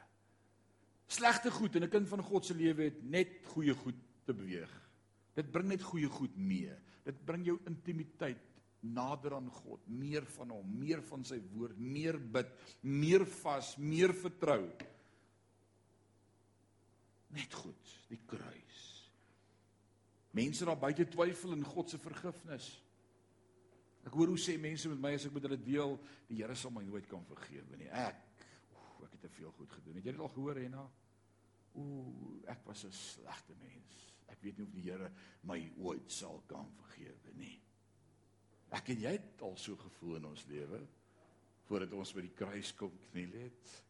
[1.08, 4.72] Slegte goed in 'n kind van God se lewe het net goeie goed te beweeg.
[5.36, 6.74] Dit bring net goeie goed mee.
[7.04, 8.40] Dit bring jou intimiteit
[8.84, 12.50] nader aan God, meer van hom, meer van sy woord, meer bid,
[12.82, 14.68] meer vas, meer vertrou.
[17.34, 18.82] Net goed, die kruis.
[20.34, 22.69] Mense daar buite twyfel in God se vergifnis.
[24.04, 25.96] Ek hoor hoe sê mense met my as ek met hulle deel,
[26.28, 27.88] die Here sal my nooit kan vergewe nie.
[27.88, 28.19] Ek
[28.76, 30.00] oef, ek het te veel goed gedoen.
[30.00, 30.88] Het jy dit al gehoor Hena?
[31.80, 34.02] Ooh, ek was 'n slegte mens.
[34.28, 35.12] Ek weet nie of die Here
[35.43, 37.60] my ooit sal kan vergewe nie.
[38.74, 40.82] Ek en jy het al so gevoel in ons lewe
[41.67, 43.84] voordat ons by die kruis kom kniel het.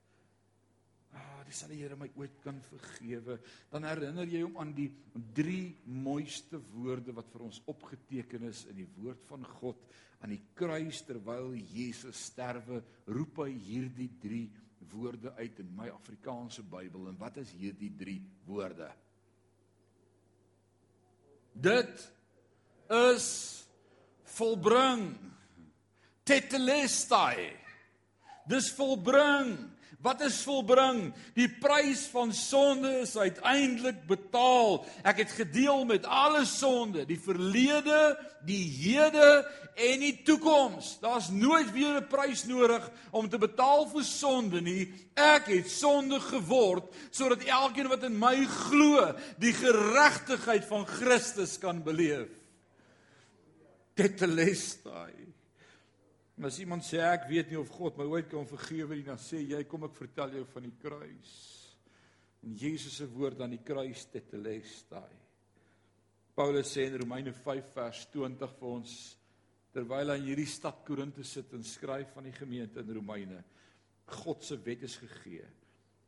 [1.13, 3.37] Ah, dis sal die Here my ooit kan vergewe.
[3.71, 4.89] Dan herinner jy hom aan die
[5.35, 9.85] drie mooiste woorde wat vir ons opgeteken is in die woord van God
[10.23, 12.79] aan die kruis terwyl Jesus sterwe,
[13.11, 14.45] roep hy hierdie drie
[14.93, 18.87] woorde uit in my Afrikaanse Bybel en wat is hierdie drie woorde?
[21.53, 22.07] Dit
[22.93, 23.27] is
[24.37, 25.11] volbring.
[26.23, 27.51] Tetelestai.
[28.49, 29.57] Dis volbring.
[30.03, 31.13] Wat is volbring?
[31.31, 34.81] Die prys van sonde is uiteindelik betaal.
[35.07, 39.45] Ek het gedeel met alle sonde, die verlede, die hede
[39.79, 40.97] en die toekoms.
[40.99, 44.91] Daar's nooit weer 'n prys nodig om te betaal vir sonde nie.
[45.15, 51.83] Ek het sonde geword sodat elkeen wat in my glo, die geregtigheid van Christus kan
[51.83, 52.27] beleef.
[53.95, 55.32] Tetelestai.
[56.37, 59.21] En as iemand sê ek weet nie of God my ooit kan vergewe nie, dan
[59.21, 61.33] sê jy kom ek vertel jou van die kruis.
[62.43, 65.11] En Jesus se woord aan die kruis te telestai.
[66.33, 68.93] Paulus sê in Romeine 5 vers 20 vir ons
[69.73, 73.39] terwyl hy in hierdie stad Korinte sit en skryf van die gemeente in Romeine,
[74.21, 75.45] God se wet is gegee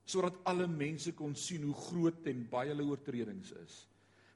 [0.05, 3.77] sodat alle mense kon sien hoe groot en baie hulle oortredings is.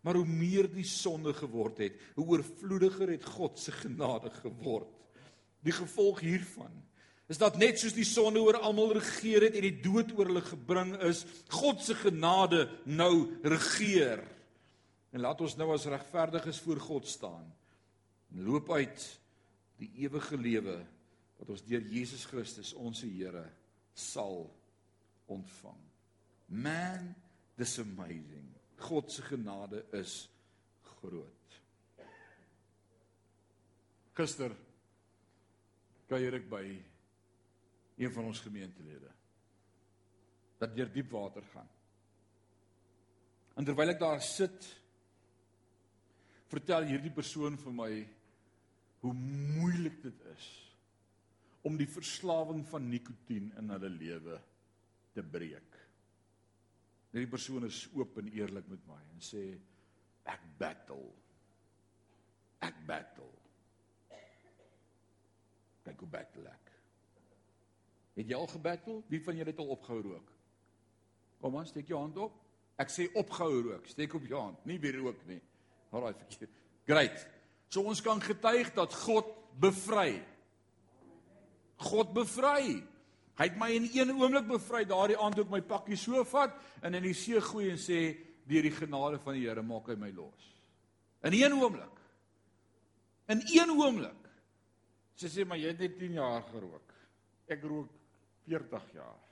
[0.02, 4.96] Maar hoe meer die sonde geword het, hoe oorvloediger het God se genade geword.
[5.66, 6.72] Die gevolg hiervan
[7.30, 10.42] is dat net soos die sonde oor almal regeer het en die dood oor hulle
[10.42, 11.22] gebring is,
[11.54, 14.24] God se genade nou regeer.
[15.14, 17.46] En laat ons nou as regverdiges voor God staan.
[18.34, 19.06] En loop uit
[19.78, 20.80] die ewige lewe
[21.40, 23.46] wat ons deur Jesus Christus ons Here
[23.94, 24.48] sal
[25.30, 25.78] ontvang.
[26.50, 27.14] Man,
[27.58, 28.48] this amazing.
[28.82, 30.24] God se genade is
[30.98, 31.60] groot.
[34.18, 34.56] Gister
[36.10, 36.64] kuier ek by
[38.00, 39.12] een van ons gemeentelede
[40.60, 41.68] wat deur diep water gaan.
[43.56, 44.66] En terwyl ek daar sit,
[46.52, 47.92] vertel hierdie persoon vir my
[49.06, 50.50] hoe moeilik dit is
[51.64, 54.36] om die verslawing van nikotien in hulle lewe
[55.16, 55.80] te breek.
[57.14, 59.46] Hierdie persoon is oop en eerlik met my en sê
[60.28, 61.08] ek battle.
[62.68, 63.39] Ek battle
[65.90, 66.70] kyk hoe battle ek.
[68.20, 69.00] Het jy al gebattle?
[69.08, 70.32] Wie van julle het al opgehou rook?
[71.40, 72.36] Kom aan, steek jou hand op.
[72.80, 73.88] Ek sê opgehou rook.
[73.88, 75.40] Steek op jou hand, nie weer rook nie.
[75.96, 76.58] Alraai verkeerd.
[76.90, 77.24] Great.
[77.72, 79.30] So ons kan getuig dat God
[79.62, 80.20] bevry.
[81.90, 82.80] God bevry.
[83.40, 86.58] Hy het my in een oomblik bevry daardie aand toe ek my pakkie so vat
[86.84, 88.02] en in die see gooi en sê
[88.50, 90.50] deur die genade van die Here maak hy my los.
[91.24, 92.02] In een oomblik.
[93.32, 94.29] In een oomblik.
[95.20, 96.94] Sy sê maar jy het net 10 jaar gerook.
[97.52, 97.92] Ek rook
[98.48, 99.26] 40 jaar.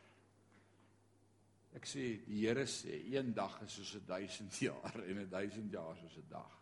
[1.78, 6.18] Ek sê die Here sê een dag is soos 1000 jaar en 1000 jaar soos
[6.18, 6.56] 'n dag.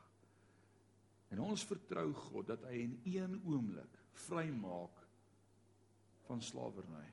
[1.33, 5.01] En ons vertrou God dat hy in een oomblik vrymaak
[6.27, 7.07] van slawerny.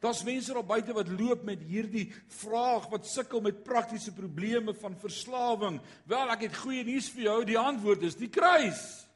[0.00, 4.96] Daar's mense daar buite wat loop met hierdie vraag wat sukkel met praktiese probleme van
[4.98, 5.78] verslawing.
[6.04, 9.07] Wel, ek het goeie nuus vir jou, die antwoord is die kruis.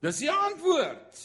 [0.00, 1.20] Dis die antwoord.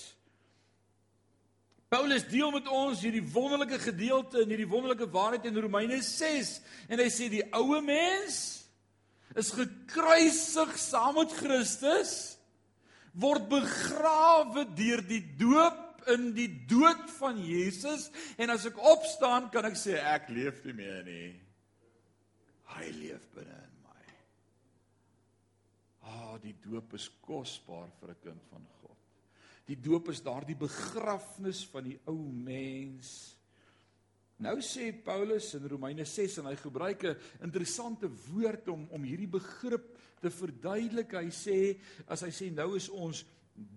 [1.96, 6.58] Paulus deel met ons hierdie wonderlike gedeelte in hierdie wonderlike waarheid in Romeine 6
[6.92, 8.40] en hy sê die ou mens
[9.38, 12.36] is gekruisig saam met Christus
[13.16, 18.10] word begrawe deur die doop in die dood van Jesus
[18.42, 21.30] en as ek opstaan kan ek sê ek leef nie meer nie.
[22.76, 23.65] Hy leef binne
[26.36, 28.98] Ah, die doop is kosbaar vir 'n kind van God.
[29.68, 33.38] Die doop is daardie begrafnis van die ou mens.
[34.38, 39.32] Nou sê Paulus in Romeine 6 en hy gebruik 'n interessante woord om om hierdie
[39.32, 41.14] begrip te verduidelik.
[41.14, 43.26] Hy sê as hy sê nou is ons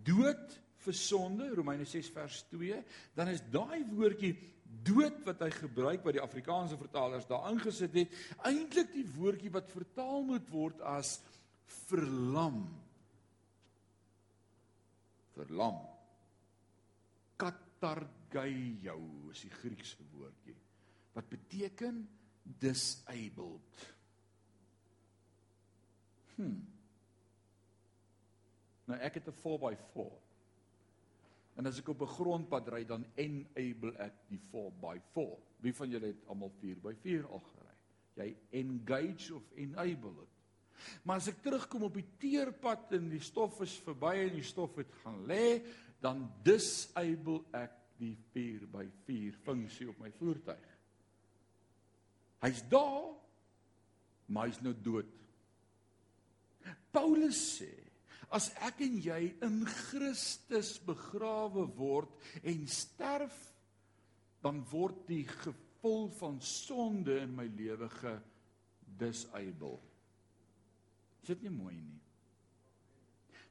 [0.03, 4.37] dood vir sonde, Romeine 6 vers 2, dan is daai woordjie
[4.83, 8.09] dood wat hy gebruik wat die Afrikaanse vertalers daar ingesit het,
[8.45, 11.21] eintlik die woordjie wat vertaal moet word as
[11.69, 12.63] verlam.
[15.37, 15.79] Verlam.
[17.39, 18.99] Katargeio
[19.31, 20.57] is die Griekse woordjie
[21.15, 22.03] wat beteken
[22.61, 23.85] disabled.
[26.37, 26.59] Hm.
[28.89, 30.13] Nou ek het 'n 4x4.
[31.59, 35.39] En as ek op 'n grondpad ry, dan enable ek die 4x4.
[35.61, 37.75] Wie van julle het almal 4x4 al gery?
[38.15, 40.38] Jy engage of enable dit.
[41.05, 44.77] Maar as ek terugkom op die teerpad en die stof is verby en die stof
[44.81, 45.59] het gaan lê,
[46.03, 50.69] dan disable ek die 4x4 funksie op my voertuig.
[52.45, 53.11] Hy's daar,
[54.31, 55.11] maar hy's nou dood.
[56.95, 57.73] Paulus sê
[58.29, 62.13] As ek en jy in Christus begrawe word
[62.45, 63.37] en sterf,
[64.45, 69.79] dan word die gevolg van sonde in my lewe gedisable.
[71.23, 72.01] Is dit nie mooi nie?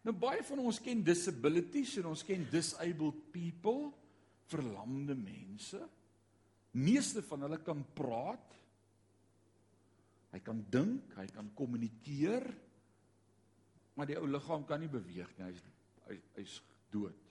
[0.08, 3.92] Nou baie van ons ken disabilities en ons ken disabled people,
[4.48, 5.82] verlamde mense.
[6.78, 8.56] Meeste van hulle kan praat.
[10.32, 12.48] Hy kan dink, hy kan kommunikeer
[13.98, 15.48] maar die ou liggaam kan nie beweeg nie.
[15.50, 15.64] Hy's
[16.08, 16.58] hy's hy's
[16.94, 17.24] dood.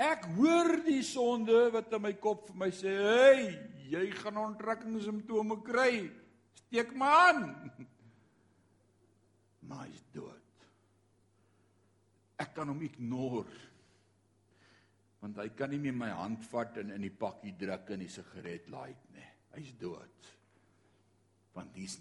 [0.00, 3.42] Ek hoor die sonde wat in my kop vir my sê, "Hey,
[3.92, 6.10] jy gaan onttrekkingssimptome kry.
[6.54, 7.42] Steek my aan."
[9.72, 10.66] Maar hy's dood.
[12.44, 13.58] Ek kan hom ignoreer.
[15.22, 18.10] Want hy kan nie meer my hand vat en in die pakkie druk en die
[18.10, 19.28] sigaret laai nie.
[19.56, 20.32] Hy's dood
[21.52, 21.98] want dis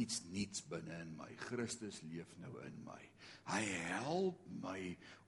[0.00, 1.30] iets niets binne in my.
[1.48, 3.00] Christus leef nou in my.
[3.48, 4.78] Hy help my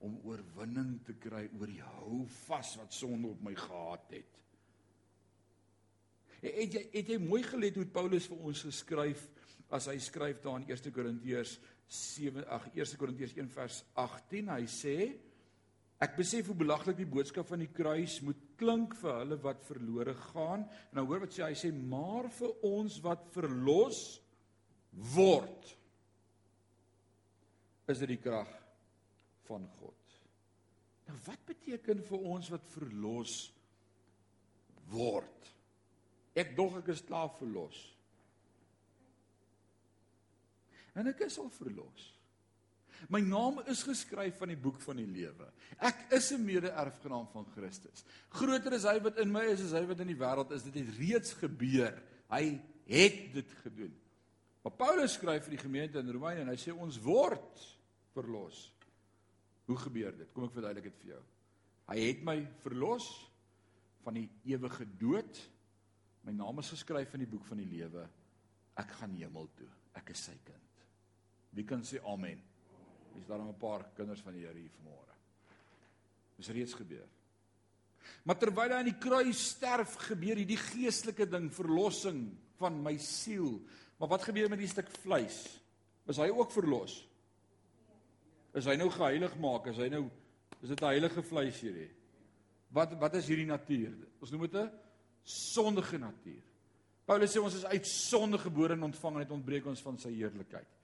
[0.05, 4.41] om oorwinning te kry oor die hou vas wat sonde op my gehad het.
[6.45, 9.25] Het jy het jy mooi gelet hoe Paulus vir ons geskryf
[9.73, 11.55] as hy skryf daar in 1 Korintiërs
[11.87, 14.97] 7 ag 1 Korintiërs 1 vers 18 hy sê
[16.03, 20.15] Ek besef hoe belaglik die boodskap van die kruis moet klink vir hulle wat verlore
[20.33, 20.65] gaan.
[20.91, 24.01] En nou hoor wat sê hy sê maar vir ons wat verlos
[25.15, 25.71] word
[27.91, 28.51] is dit die krag
[29.47, 30.15] van God.
[31.07, 33.35] Nou wat beteken vir ons wat verlos
[34.91, 35.51] word?
[36.35, 37.77] Ek dog ek is klaar verlos.
[40.95, 42.11] En ek is al verlos.
[43.11, 45.49] My naam is geskryf van die boek van die lewe.
[45.77, 48.05] Ek is 'n mede-erfgenaam van Christus.
[48.29, 50.63] Groter is hy wat in my is as hy wat in die wêreld is.
[50.63, 52.01] Dit het reeds gebeur.
[52.29, 53.93] Hy het dit gedoen.
[54.63, 57.77] Maar Paulus skryf vir die gemeente in Romeine en hy sê ons word
[58.13, 58.71] verlos.
[59.65, 60.31] Hoe gebeur dit?
[60.33, 61.23] Kom ek verduidelik dit vir jou.
[61.87, 63.29] Hy het my verlos
[64.03, 65.41] van die ewige dood.
[66.25, 68.09] My naam is geskryf in die boek van die lewe.
[68.81, 69.69] Ek gaan hemel toe.
[69.93, 70.64] Ek is sy kind.
[71.55, 72.41] Wie kan sê amen?
[73.15, 75.15] Is daar 'n paar kinders van die Here hier vanmôre?
[76.37, 77.07] Dis reeds gebeur.
[78.23, 83.61] Maar terwyl hy aan die kruis sterf, gebeur hierdie geestelike ding, verlossing van my siel.
[83.97, 85.59] Maar wat gebeur met die stuk vleis?
[86.07, 87.07] Is hy ook verlos?
[88.53, 89.67] Is hy nou geheilig maak?
[89.67, 90.09] Is hy nou
[90.61, 91.91] is dit 'n heilige vleis hierdie?
[92.69, 93.93] Wat wat is hierdie natuur?
[94.21, 94.71] Ons noem dit 'n
[95.23, 96.43] sondige natuur.
[97.05, 100.09] Paulus sê ons is uit sonde gebore en ontvang en dit ontbreek ons van sy
[100.09, 100.74] heerlikheid.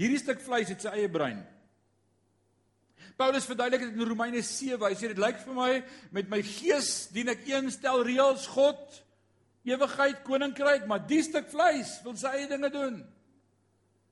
[0.00, 1.42] Hierdie stuk vleis het sy eie brein.
[3.20, 4.80] Paulus verduidelik dit in Romeine 7.
[4.80, 5.70] Hy sê dit lyk vir my
[6.16, 8.80] met my gees dien ek een stel reëls God,
[9.68, 13.02] ewigheid, koninkryk, maar die stuk vleis wil sy eie dinge doen.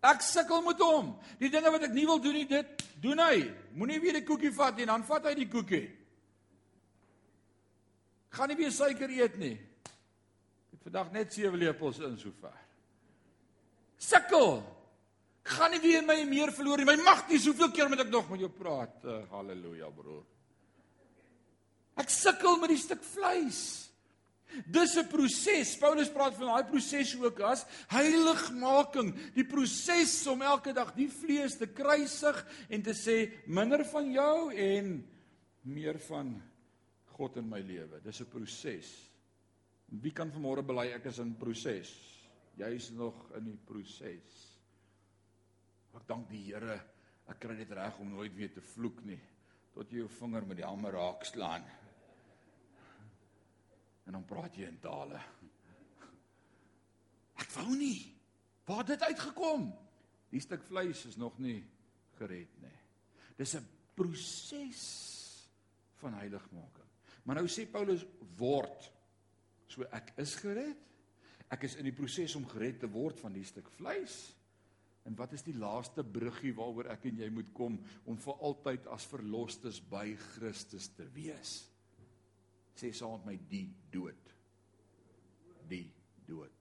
[0.05, 1.15] Ek sukkel met hom.
[1.41, 3.49] Die dinge wat ek nie wil doen nie, dit doen hy.
[3.75, 5.87] Moenie weer die koekie vat nie, dan vat hy die koekie.
[8.37, 9.57] Gaan nie weer suiker eet nie.
[9.57, 12.53] Ek het vandag net 7 lepels in sover.
[13.99, 14.61] Sukkel
[15.49, 16.89] gaan nie weer my meer verloor nie.
[16.89, 18.97] My mag nie soveel keer met ek nog met jou praat.
[19.05, 20.25] Uh, Halleluja, broer.
[21.99, 23.89] Ek sukkel met die stuk vleis.
[24.67, 25.77] Dis 'n proses.
[25.77, 31.59] Paulus praat van daai proses ook as heiligmaking, die proses om elke dag die vlees
[31.59, 35.05] te kruisig en te sê minder van jou en
[35.63, 36.43] meer van
[37.19, 38.01] God in my lewe.
[38.01, 39.11] Dis 'n proses.
[39.89, 41.93] Wie kan vanmôre bely ek is in proses?
[42.57, 44.48] Jy's nog in die proses.
[45.99, 46.79] Ek dank die Here.
[47.29, 49.19] Ek kry dit reg om nooit weer te vloek nie
[49.79, 51.67] tot jy jou vinger met die hamer raak slaan.
[54.09, 55.21] En dan praat jy in tale.
[57.39, 58.09] Ek wou nie.
[58.67, 59.69] Waar het dit uitgekom?
[60.33, 61.61] Die stuk vleis is nog nie
[62.19, 62.75] gered nie.
[63.39, 64.83] Dis 'n proses
[66.01, 66.91] van heiligmaking.
[67.23, 68.05] Maar nou sê Paulus
[68.37, 68.93] word.
[69.69, 70.77] So ek is gered.
[71.51, 74.35] Ek is in die proses om gered te word van die stuk vleis.
[75.09, 78.89] En wat is die laaste bruggie waaroor ek en jy moet kom om vir altyd
[78.93, 81.63] as verlosters by Christus te wees?
[82.77, 84.35] Sê saam met my die dood.
[85.71, 85.87] Die
[86.29, 86.53] dood.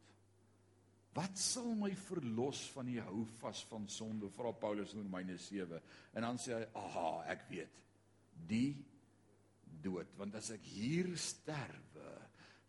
[1.17, 4.29] Wat sal my verlos van die houvas van sonde?
[4.31, 5.81] Vra Paulus in Romeine 7.
[6.13, 7.73] En dan sê hy, "Aha, ek weet.
[8.47, 8.85] Die
[9.81, 12.11] dood, want as ek hier sterwe,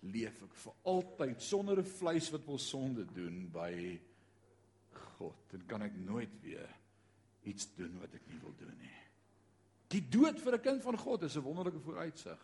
[0.00, 4.00] leef ek vir altyd sonder 'n vleis wat wil sonde doen by
[5.18, 5.42] God.
[5.52, 6.70] Dan kan ek nooit weer
[7.48, 8.96] iets doen wat ek nie wil doen nie."
[9.88, 12.38] Die dood vir 'n kind van God is 'n wonderlike vooruitsig.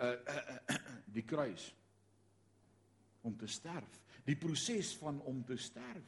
[0.00, 0.36] Uh, uh,
[0.68, 0.76] uh
[1.16, 1.74] die kruis
[3.22, 6.06] om te sterf, die proses van om te sterf.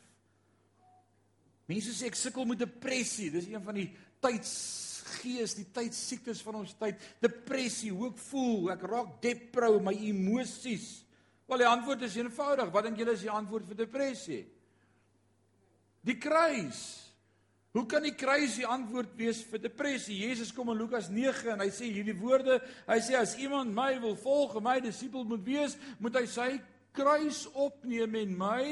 [1.69, 3.89] Mense sê ek sukkel met depressie, dis een van die
[4.23, 7.01] tydsgees, die tydsiektes van ons tyd.
[7.23, 11.05] Depressie, hoe ek voel, ek raak deprou, my emosies.
[11.49, 12.73] Wel die antwoord is eenvoudig.
[12.73, 14.43] Wat dink julle is die antwoord vir depressie?
[16.07, 17.03] Die kruis.
[17.73, 20.19] Hoe kan die kruis die antwoord wees vir depressie?
[20.27, 22.59] Jesus kom in Lukas 9 en hy sê hierdie woorde.
[22.89, 26.49] Hy sê as iemand my wil volg, my disipel moet wees, moet hy sy
[26.93, 28.67] kruis opneem en my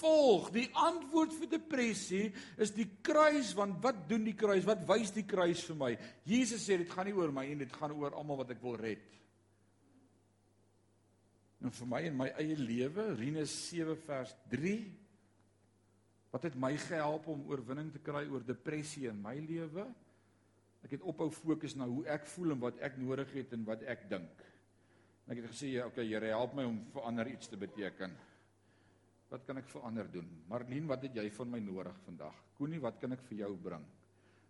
[0.00, 0.48] volg.
[0.56, 2.24] Die antwoord vir depressie
[2.58, 4.66] is die kruis want wat doen die kruis?
[4.66, 5.92] Wat wys die kruis vir my?
[6.26, 8.74] Jesus sê dit gaan nie oor my en dit gaan oor almal wat ek wil
[8.80, 9.04] red.
[11.62, 15.03] En vir my en my eie lewe, Rinus 7 vers 3
[16.34, 19.84] Wat het my gehelp om oorwinning te kry oor depressie in my lewe?
[20.82, 23.84] Ek het ophou fokus na hoe ek voel en wat ek nodig het en wat
[23.86, 24.42] ek dink.
[25.24, 28.16] En ek het gesê, ja, okay, Here, help my om vir ander iets te beteken.
[29.30, 30.26] Wat kan ek vir ander doen?
[30.50, 32.42] Marlene, wat het jy van my nodig vandag?
[32.58, 33.86] Koenie, wat kan ek vir jou bring?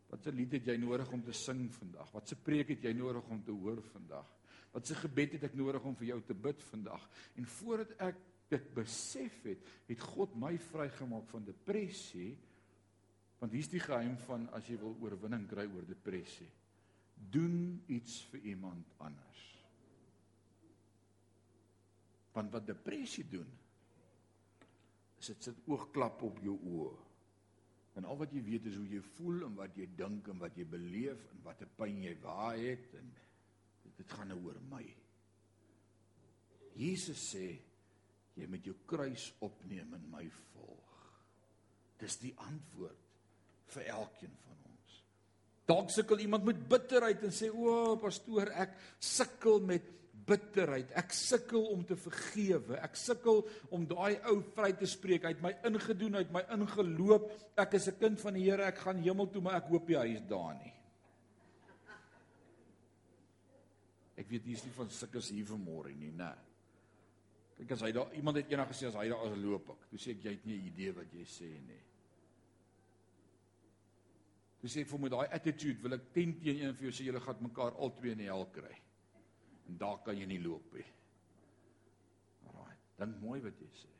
[0.08, 2.10] Watse lied het jy nodig om te sing vandag?
[2.16, 4.32] Watse preek het jy nodig om te hoor vandag?
[4.72, 7.04] Watse gebed het ek nodig om vir jou te bid vandag?
[7.36, 8.20] En voordat ek
[8.54, 12.32] dit besef het, het God my vrygemaak van depressie.
[13.42, 16.48] Want hier's die geheim van as jy wil oorwinning kry oor depressie.
[17.14, 19.42] Doen iets vir iemand anders.
[22.34, 23.50] Want wat depressie doen
[25.20, 26.94] is dit sit oogklap op jou oë.
[27.94, 30.56] En al wat jy weet is hoe jy voel en wat jy dink en wat
[30.58, 33.12] jy beleef en watter pyn jy waar het en
[33.94, 34.82] dit gaan nou oor my.
[36.74, 37.46] Jesus sê
[38.34, 41.00] jy met jou kruis opneem en my volg.
[42.00, 43.00] Dis die antwoord
[43.74, 45.00] vir elkeen van ons.
[45.70, 49.86] Dalk sukkel iemand met bitterheid en sê o, pastoor, ek sukkel met
[50.24, 50.92] bitterheid.
[50.98, 52.78] Ek sukkel om te vergewe.
[52.82, 53.42] Ek sukkel
[53.74, 57.28] om daai ou vry te spreek uit my ingedoen uit my ingeloop.
[57.60, 58.64] Ek is 'n kind van die Here.
[58.64, 60.72] Ek gaan hemel toe, maar ek hoop hy is daar nie.
[64.16, 66.24] Ek weet nie is nie van sulke hier vanmôre nie, né?
[66.24, 66.53] Nee.
[67.58, 69.88] Kyk as hy daar iemand het eendag gesê as hy daar as loop ek.
[69.90, 71.82] Toe sê ek jy het nie 'n idee wat jy sê nie.
[74.60, 77.04] Toe sê ek vir my daai attitude wil ek teen teen een vir jou sê
[77.04, 78.74] julle gaan mekaar al twee in die hel kry.
[79.68, 80.86] En daar kan jy nie loop nie.
[82.46, 83.94] Alraai, dan mooi wat jy sê.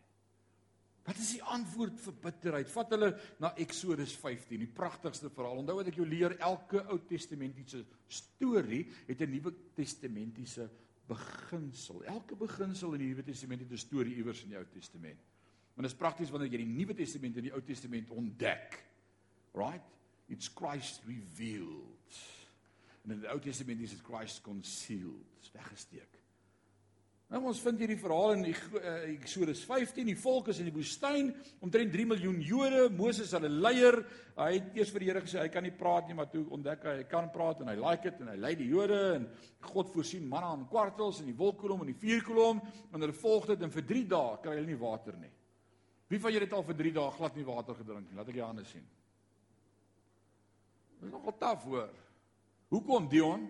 [1.04, 2.70] Wat is die antwoord vir bitterheid?
[2.72, 3.10] Vat hulle
[3.44, 5.60] na Eksodus 15, die pragtigste verhaal.
[5.60, 10.70] Onthou wat ek jou leer, elke Ou Testamentiese storie het 'n Nuwe Testamentiese
[11.06, 12.04] beginsel.
[12.04, 15.20] Elke beginsel in die Nuwe Testament het 'n storie iewers in die Ou Testament.
[15.74, 18.84] Maar dit is prakties wanneer jy die Nuwe Testament en die Ou Testament ontdek.
[19.52, 19.84] Right?
[20.26, 22.18] It's Christ revealed.
[23.02, 26.23] En in die Ou Testament is dit Christ concealed, weggesteek.
[27.32, 31.30] Nou ons vind hierdie verhaal in eh, Eksodus 15, die volk is in die woestyn,
[31.64, 33.96] omtrent 3 miljoen Jode, Moses hulle leier.
[34.36, 36.84] Hy het eers vir die Here gesê hy kan nie praat nie, maar toe ontdek
[36.84, 39.24] hy hy kan praat en hy like dit en hy lei die Jode en
[39.70, 43.64] God voorsien manna in kwartels en die wolkkolom en die vuurkolom en hulle volg dit
[43.64, 45.32] en vir 3 dae kry hulle nie water nie.
[46.12, 48.20] Wie van julle het al vir 3 dae glad nie water gedrink nie?
[48.20, 48.84] Laat ek jou hande sien.
[51.00, 51.90] Dit is nogal taaf hoor.
[52.74, 53.48] Hoekom Dion?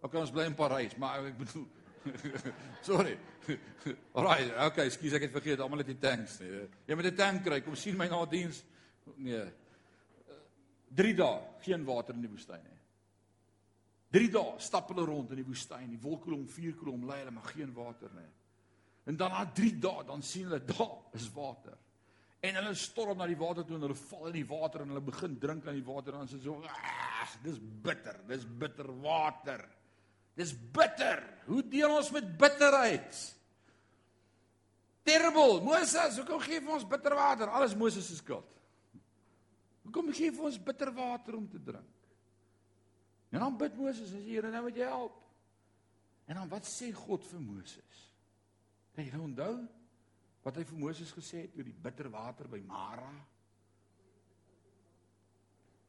[0.00, 1.66] Ook ons bly in Parys, maar ek bedoel
[2.88, 3.16] Sorry.
[4.18, 6.38] Alraai, okay, ekskuus ek het vergeet, almal het die tanks.
[6.42, 6.66] Nee.
[6.88, 7.60] Jy moet 'n tank kry.
[7.64, 8.62] Kom sien my na diens.
[9.16, 9.46] Nee.
[10.94, 12.78] 3 dae geen water in die woestyn nie.
[14.10, 17.72] 3 dae stap hulle rond in die woestyn, die wolkkolom, vuurkolom lei hulle maar geen
[17.74, 18.30] water nie.
[19.06, 21.78] En dan na 3 dae dan sien hulle daar is water.
[22.40, 25.04] En hulle storm na die water toe en hulle val in die water en hulle
[25.04, 26.56] begin drink aan die water en dan sê so,
[27.44, 29.66] dis bitter, dis bitter water.
[30.40, 31.20] Dis bitter.
[31.50, 33.18] Hoe deel ons met bitterheid?
[35.04, 35.60] Terrible.
[35.64, 37.52] Moses, hoekom gee jy vir ons bitter water?
[37.52, 38.46] Alles Moses se skuld.
[39.84, 41.96] Hoekom gee jy vir ons bitter water om te drink?
[43.30, 45.18] En dan bid Moses, as Here nou met jou help.
[46.30, 48.00] En dan wat sê God vir Moses?
[48.94, 49.54] Kan jy onthou
[50.46, 53.12] wat hy vir Moses gesê het oor die bitter water by Mara?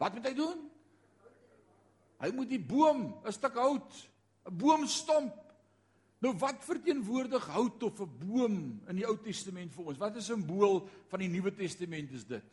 [0.02, 0.64] Wat moet hy doen?
[2.22, 4.11] Hy moet die boom, 'n stuk hout
[4.46, 5.42] 'n boomstomp
[6.22, 9.98] Nou wat verteenwoordig hout of 'n boom in die Ou Testament vir ons?
[9.98, 12.44] Wat 'n simbool van die Nuwe Testament is dit?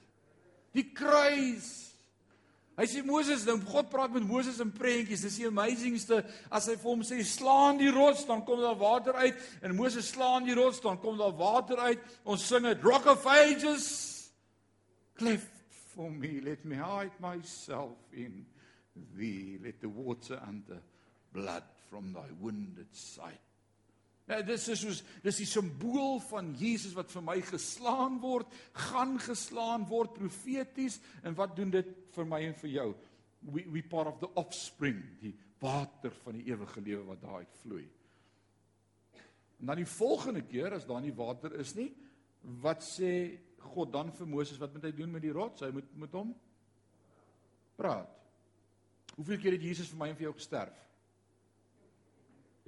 [0.72, 1.94] Die kruis.
[2.76, 5.20] Hy sê Moses, nou God praat met Moses in prentjies.
[5.20, 9.14] Dis die amazingste as hy vir hom sê slaan die rots, dan kom daar water
[9.14, 11.98] uit en Moses slaan die rots, dan kom daar water uit.
[12.24, 14.30] Ons sing dit Rock of Ages.
[15.14, 15.50] Cleft
[15.94, 18.46] for me, let me hide myself in
[19.16, 19.58] thee.
[19.62, 20.80] Let the water and the
[21.32, 23.44] blood from thy wounded side
[24.28, 28.50] Ja, dis is soos dis die simbool van Jesus wat vir my geslaan word,
[28.90, 32.88] gaan geslaan word profeties en wat doen dit vir my en vir jou?
[33.54, 35.32] We we part of the offspring, die
[35.62, 37.86] water van die ewige lewe wat daar uitvloei.
[39.58, 41.88] En dan die volgende keer as daar nie water is nie,
[42.60, 43.12] wat sê
[43.72, 45.64] God dan vir Moses wat moet hy doen met die rots?
[45.64, 46.36] Hy moet met hom
[47.80, 48.12] praat.
[49.16, 50.84] Hoeveel keer het Jesus vir my en vir jou gesterf?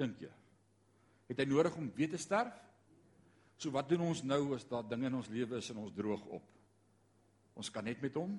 [0.00, 0.36] Een keer.
[1.30, 2.56] Het hy nodig om weer te sterf?
[3.60, 6.24] So wat doen ons nou as daar dinge in ons lewe is en ons droog
[6.32, 6.46] op?
[7.60, 8.38] Ons kan net met hom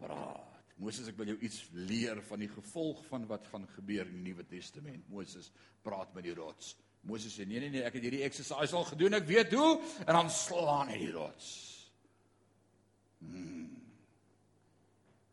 [0.00, 0.52] praat.
[0.76, 4.26] Moses, ek wil jou iets leer van die gevolg van wat gaan gebeur in die
[4.26, 5.06] Nuwe Testament.
[5.08, 5.48] Moses
[5.86, 6.74] praat met die rots.
[7.06, 10.12] Moses sê nee nee nee, ek het hierdie exercise al gedoen, ek weet hoe en
[10.18, 11.48] dan slaan hy die rots.
[13.22, 13.70] Hmm.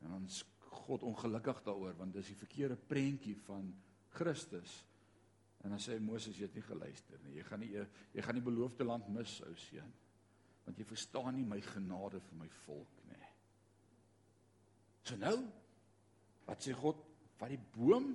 [0.06, 0.44] En ons
[0.84, 3.68] God ongelukkig daaroor want dis die verkeerde prentjie van
[4.16, 4.84] Christus.
[5.64, 7.38] En dan sê Moses jy het nie geluister nie.
[7.38, 9.94] Jy gaan nie jy gaan nie beloofde land mis ou seun.
[10.66, 13.30] Want jy verstaan nie my genade vir my volk nie.
[15.08, 15.38] So nou
[16.48, 17.00] wat sê God
[17.40, 18.12] van die boom?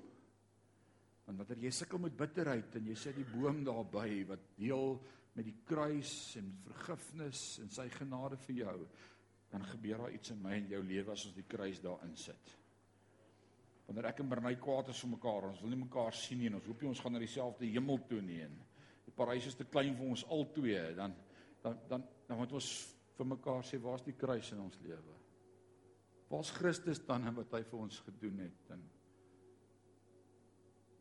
[1.25, 4.99] Want wanneer jy sukkel met bitterheid en jy sê die boom daarby wat deel
[5.37, 8.79] met die kruis en vergifnis en sy genade vir jou,
[9.53, 12.58] dan gebeur daar iets in my en jou lewe as ons die kruis daarin sit
[13.89, 16.59] wanneer ek en Bernay kwaad is vir mekaar, ons wil nie mekaar sien nie en
[16.59, 18.59] ons hoop nie ons gaan na dieselfde hemel toe nie en
[19.07, 21.17] die parys is te klein vir ons albei, dan
[21.65, 22.69] dan dan dan moet ons
[23.17, 25.17] vir mekaar sê waar's die kruis in ons lewe?
[26.29, 28.71] Waar's Christus dan en wat hy vir ons gedoen het?
[28.77, 28.85] En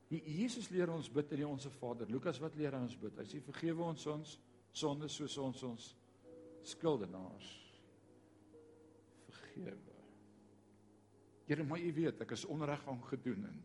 [0.10, 2.08] Jesus leer ons bid in die onsse Vader.
[2.08, 3.20] Lukas wat leer ons bid?
[3.20, 4.38] Hy sê vergewe ons ons
[4.72, 5.92] sondes soos ons ons
[6.72, 7.52] skuldenaars
[9.28, 9.97] vergewe.
[11.48, 13.60] Here, maar u weet, ek is onreg aan gedoen en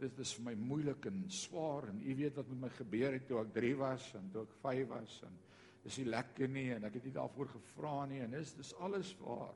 [0.00, 3.26] dit is vir my moeilik en swaar en u weet wat met my gebeur het
[3.28, 5.36] toe ek 3 was en toe ek 5 was en
[5.84, 9.12] dis nie lekker nie en ek het nie daarvoor gevra nie en dis dis alles
[9.20, 9.54] waar.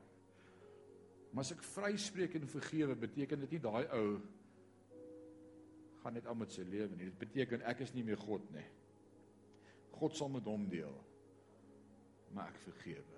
[1.33, 4.05] Maar as ek vryspreek en vergewe, beteken dit nie daai ou
[5.99, 7.09] gaan net aan met sy lewe nie.
[7.09, 8.63] Dit beteken ek is nie meer God nie.
[9.97, 10.95] God sal met hom deel.
[12.31, 13.14] Maar ek vergewe.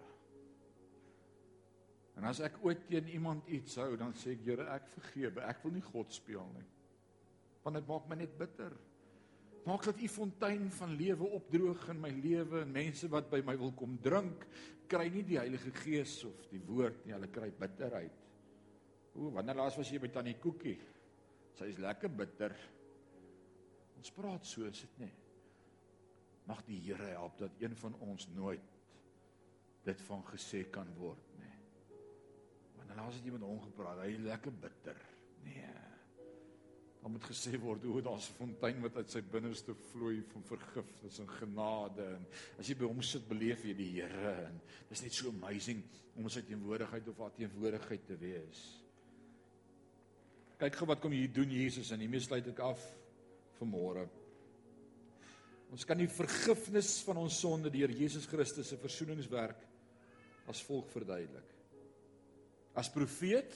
[2.17, 5.43] En as ek ooit teen iemand iets hou, dan sê ek, Here, ek vergewe.
[5.45, 6.65] Ek wil nie God speel nie.
[7.65, 8.73] Want dit maak my net bitter.
[9.67, 13.57] Maak dat u fontein van lewe opdroog in my lewe en mense wat by my
[13.59, 14.47] wil kom drink,
[14.87, 18.23] kry nie die Heilige Gees of die woord nie, hulle kry bitterheid.
[19.11, 20.77] O, wanneer laas was jy by Tannie Koekie?
[21.59, 22.55] Sy is lekker bitter.
[23.99, 25.13] Ons praat so, is dit nie?
[26.47, 28.75] Mag die Here help dat een van ons nooit
[29.83, 31.26] dit van gesê kan word
[32.97, 34.97] En as jy met hom gepraat, hy lekker bitter.
[35.45, 35.73] Nee.
[37.03, 41.19] Dan moet gesê word hoe daar's 'n fontein wat uit sy binneste vloei van vergifnis
[41.19, 42.25] en genade en
[42.57, 45.83] as jy by hom sit beleef jy die Here en dis net so amazing
[46.15, 48.81] om sy teenwoordigheid of haar teenwoordigheid te wees.
[50.57, 52.81] Kyk gou wat kom hier doen Jesus en hiermee sluit ek af
[53.59, 54.09] vir môre.
[55.71, 59.61] Ons kan die vergifnis van ons sonde deur Jesus Christus se versoeningswerk
[60.47, 61.56] as volg verduidelik.
[62.77, 63.55] As profeet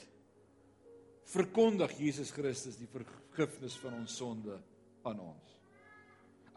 [1.32, 4.56] verkondig Jesus Christus die vergifnis van ons sonde
[5.06, 5.52] aan ons.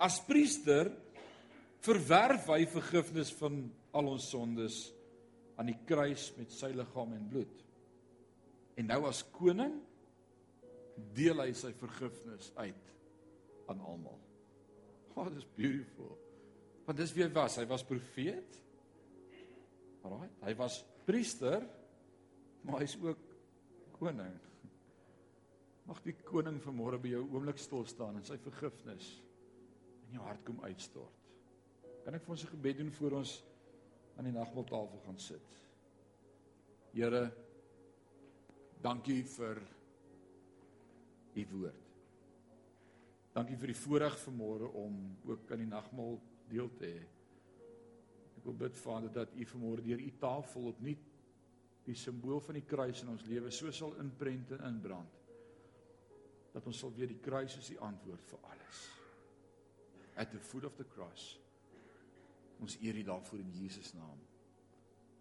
[0.02, 0.90] As priester
[1.86, 3.62] verwerf hy vergifnis van
[3.96, 4.80] al ons sondes
[5.56, 7.62] aan die kruis met sy liggaam en bloed.
[8.76, 9.78] En nou as koning
[11.16, 12.92] deel hy sy vergifnis uit
[13.72, 14.20] aan almal.
[15.16, 16.12] Oh, this beautiful.
[16.86, 17.56] Want dis wie hy was.
[17.62, 18.60] Hy was profeet.
[20.06, 21.64] Alraai, hy was priester
[22.66, 23.22] maar hy's ook
[24.00, 24.34] koning.
[25.86, 29.12] Mag die koning vanmôre by jou oomblik stil staan en sy vergifnis
[30.08, 31.22] in jou hart kom uitstort.
[32.06, 33.44] Kan ek vir ons 'n gebed doen voor ons
[34.18, 35.48] aan die nagmaaltafel gaan sit?
[36.94, 37.32] Here,
[38.82, 39.62] dankie vir
[41.36, 41.86] u woord.
[43.34, 47.04] Dankie vir die voorreg vanmôre om ook aan die nagmaal deel te hê.
[48.38, 51.15] Ek wil bid Vader dat u vanmôre deur u tafel opnuut
[51.86, 55.22] die simbool van die kruis in ons lewe so sal inprent en inbrand
[56.56, 58.84] dat ons sal weet die kruis is die antwoord vir alles.
[60.18, 61.38] at the foot of the cross.
[62.62, 64.20] Ons eer U daarvoor in Jesus naam.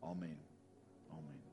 [0.01, 0.39] Amen.
[1.11, 1.44] Amen.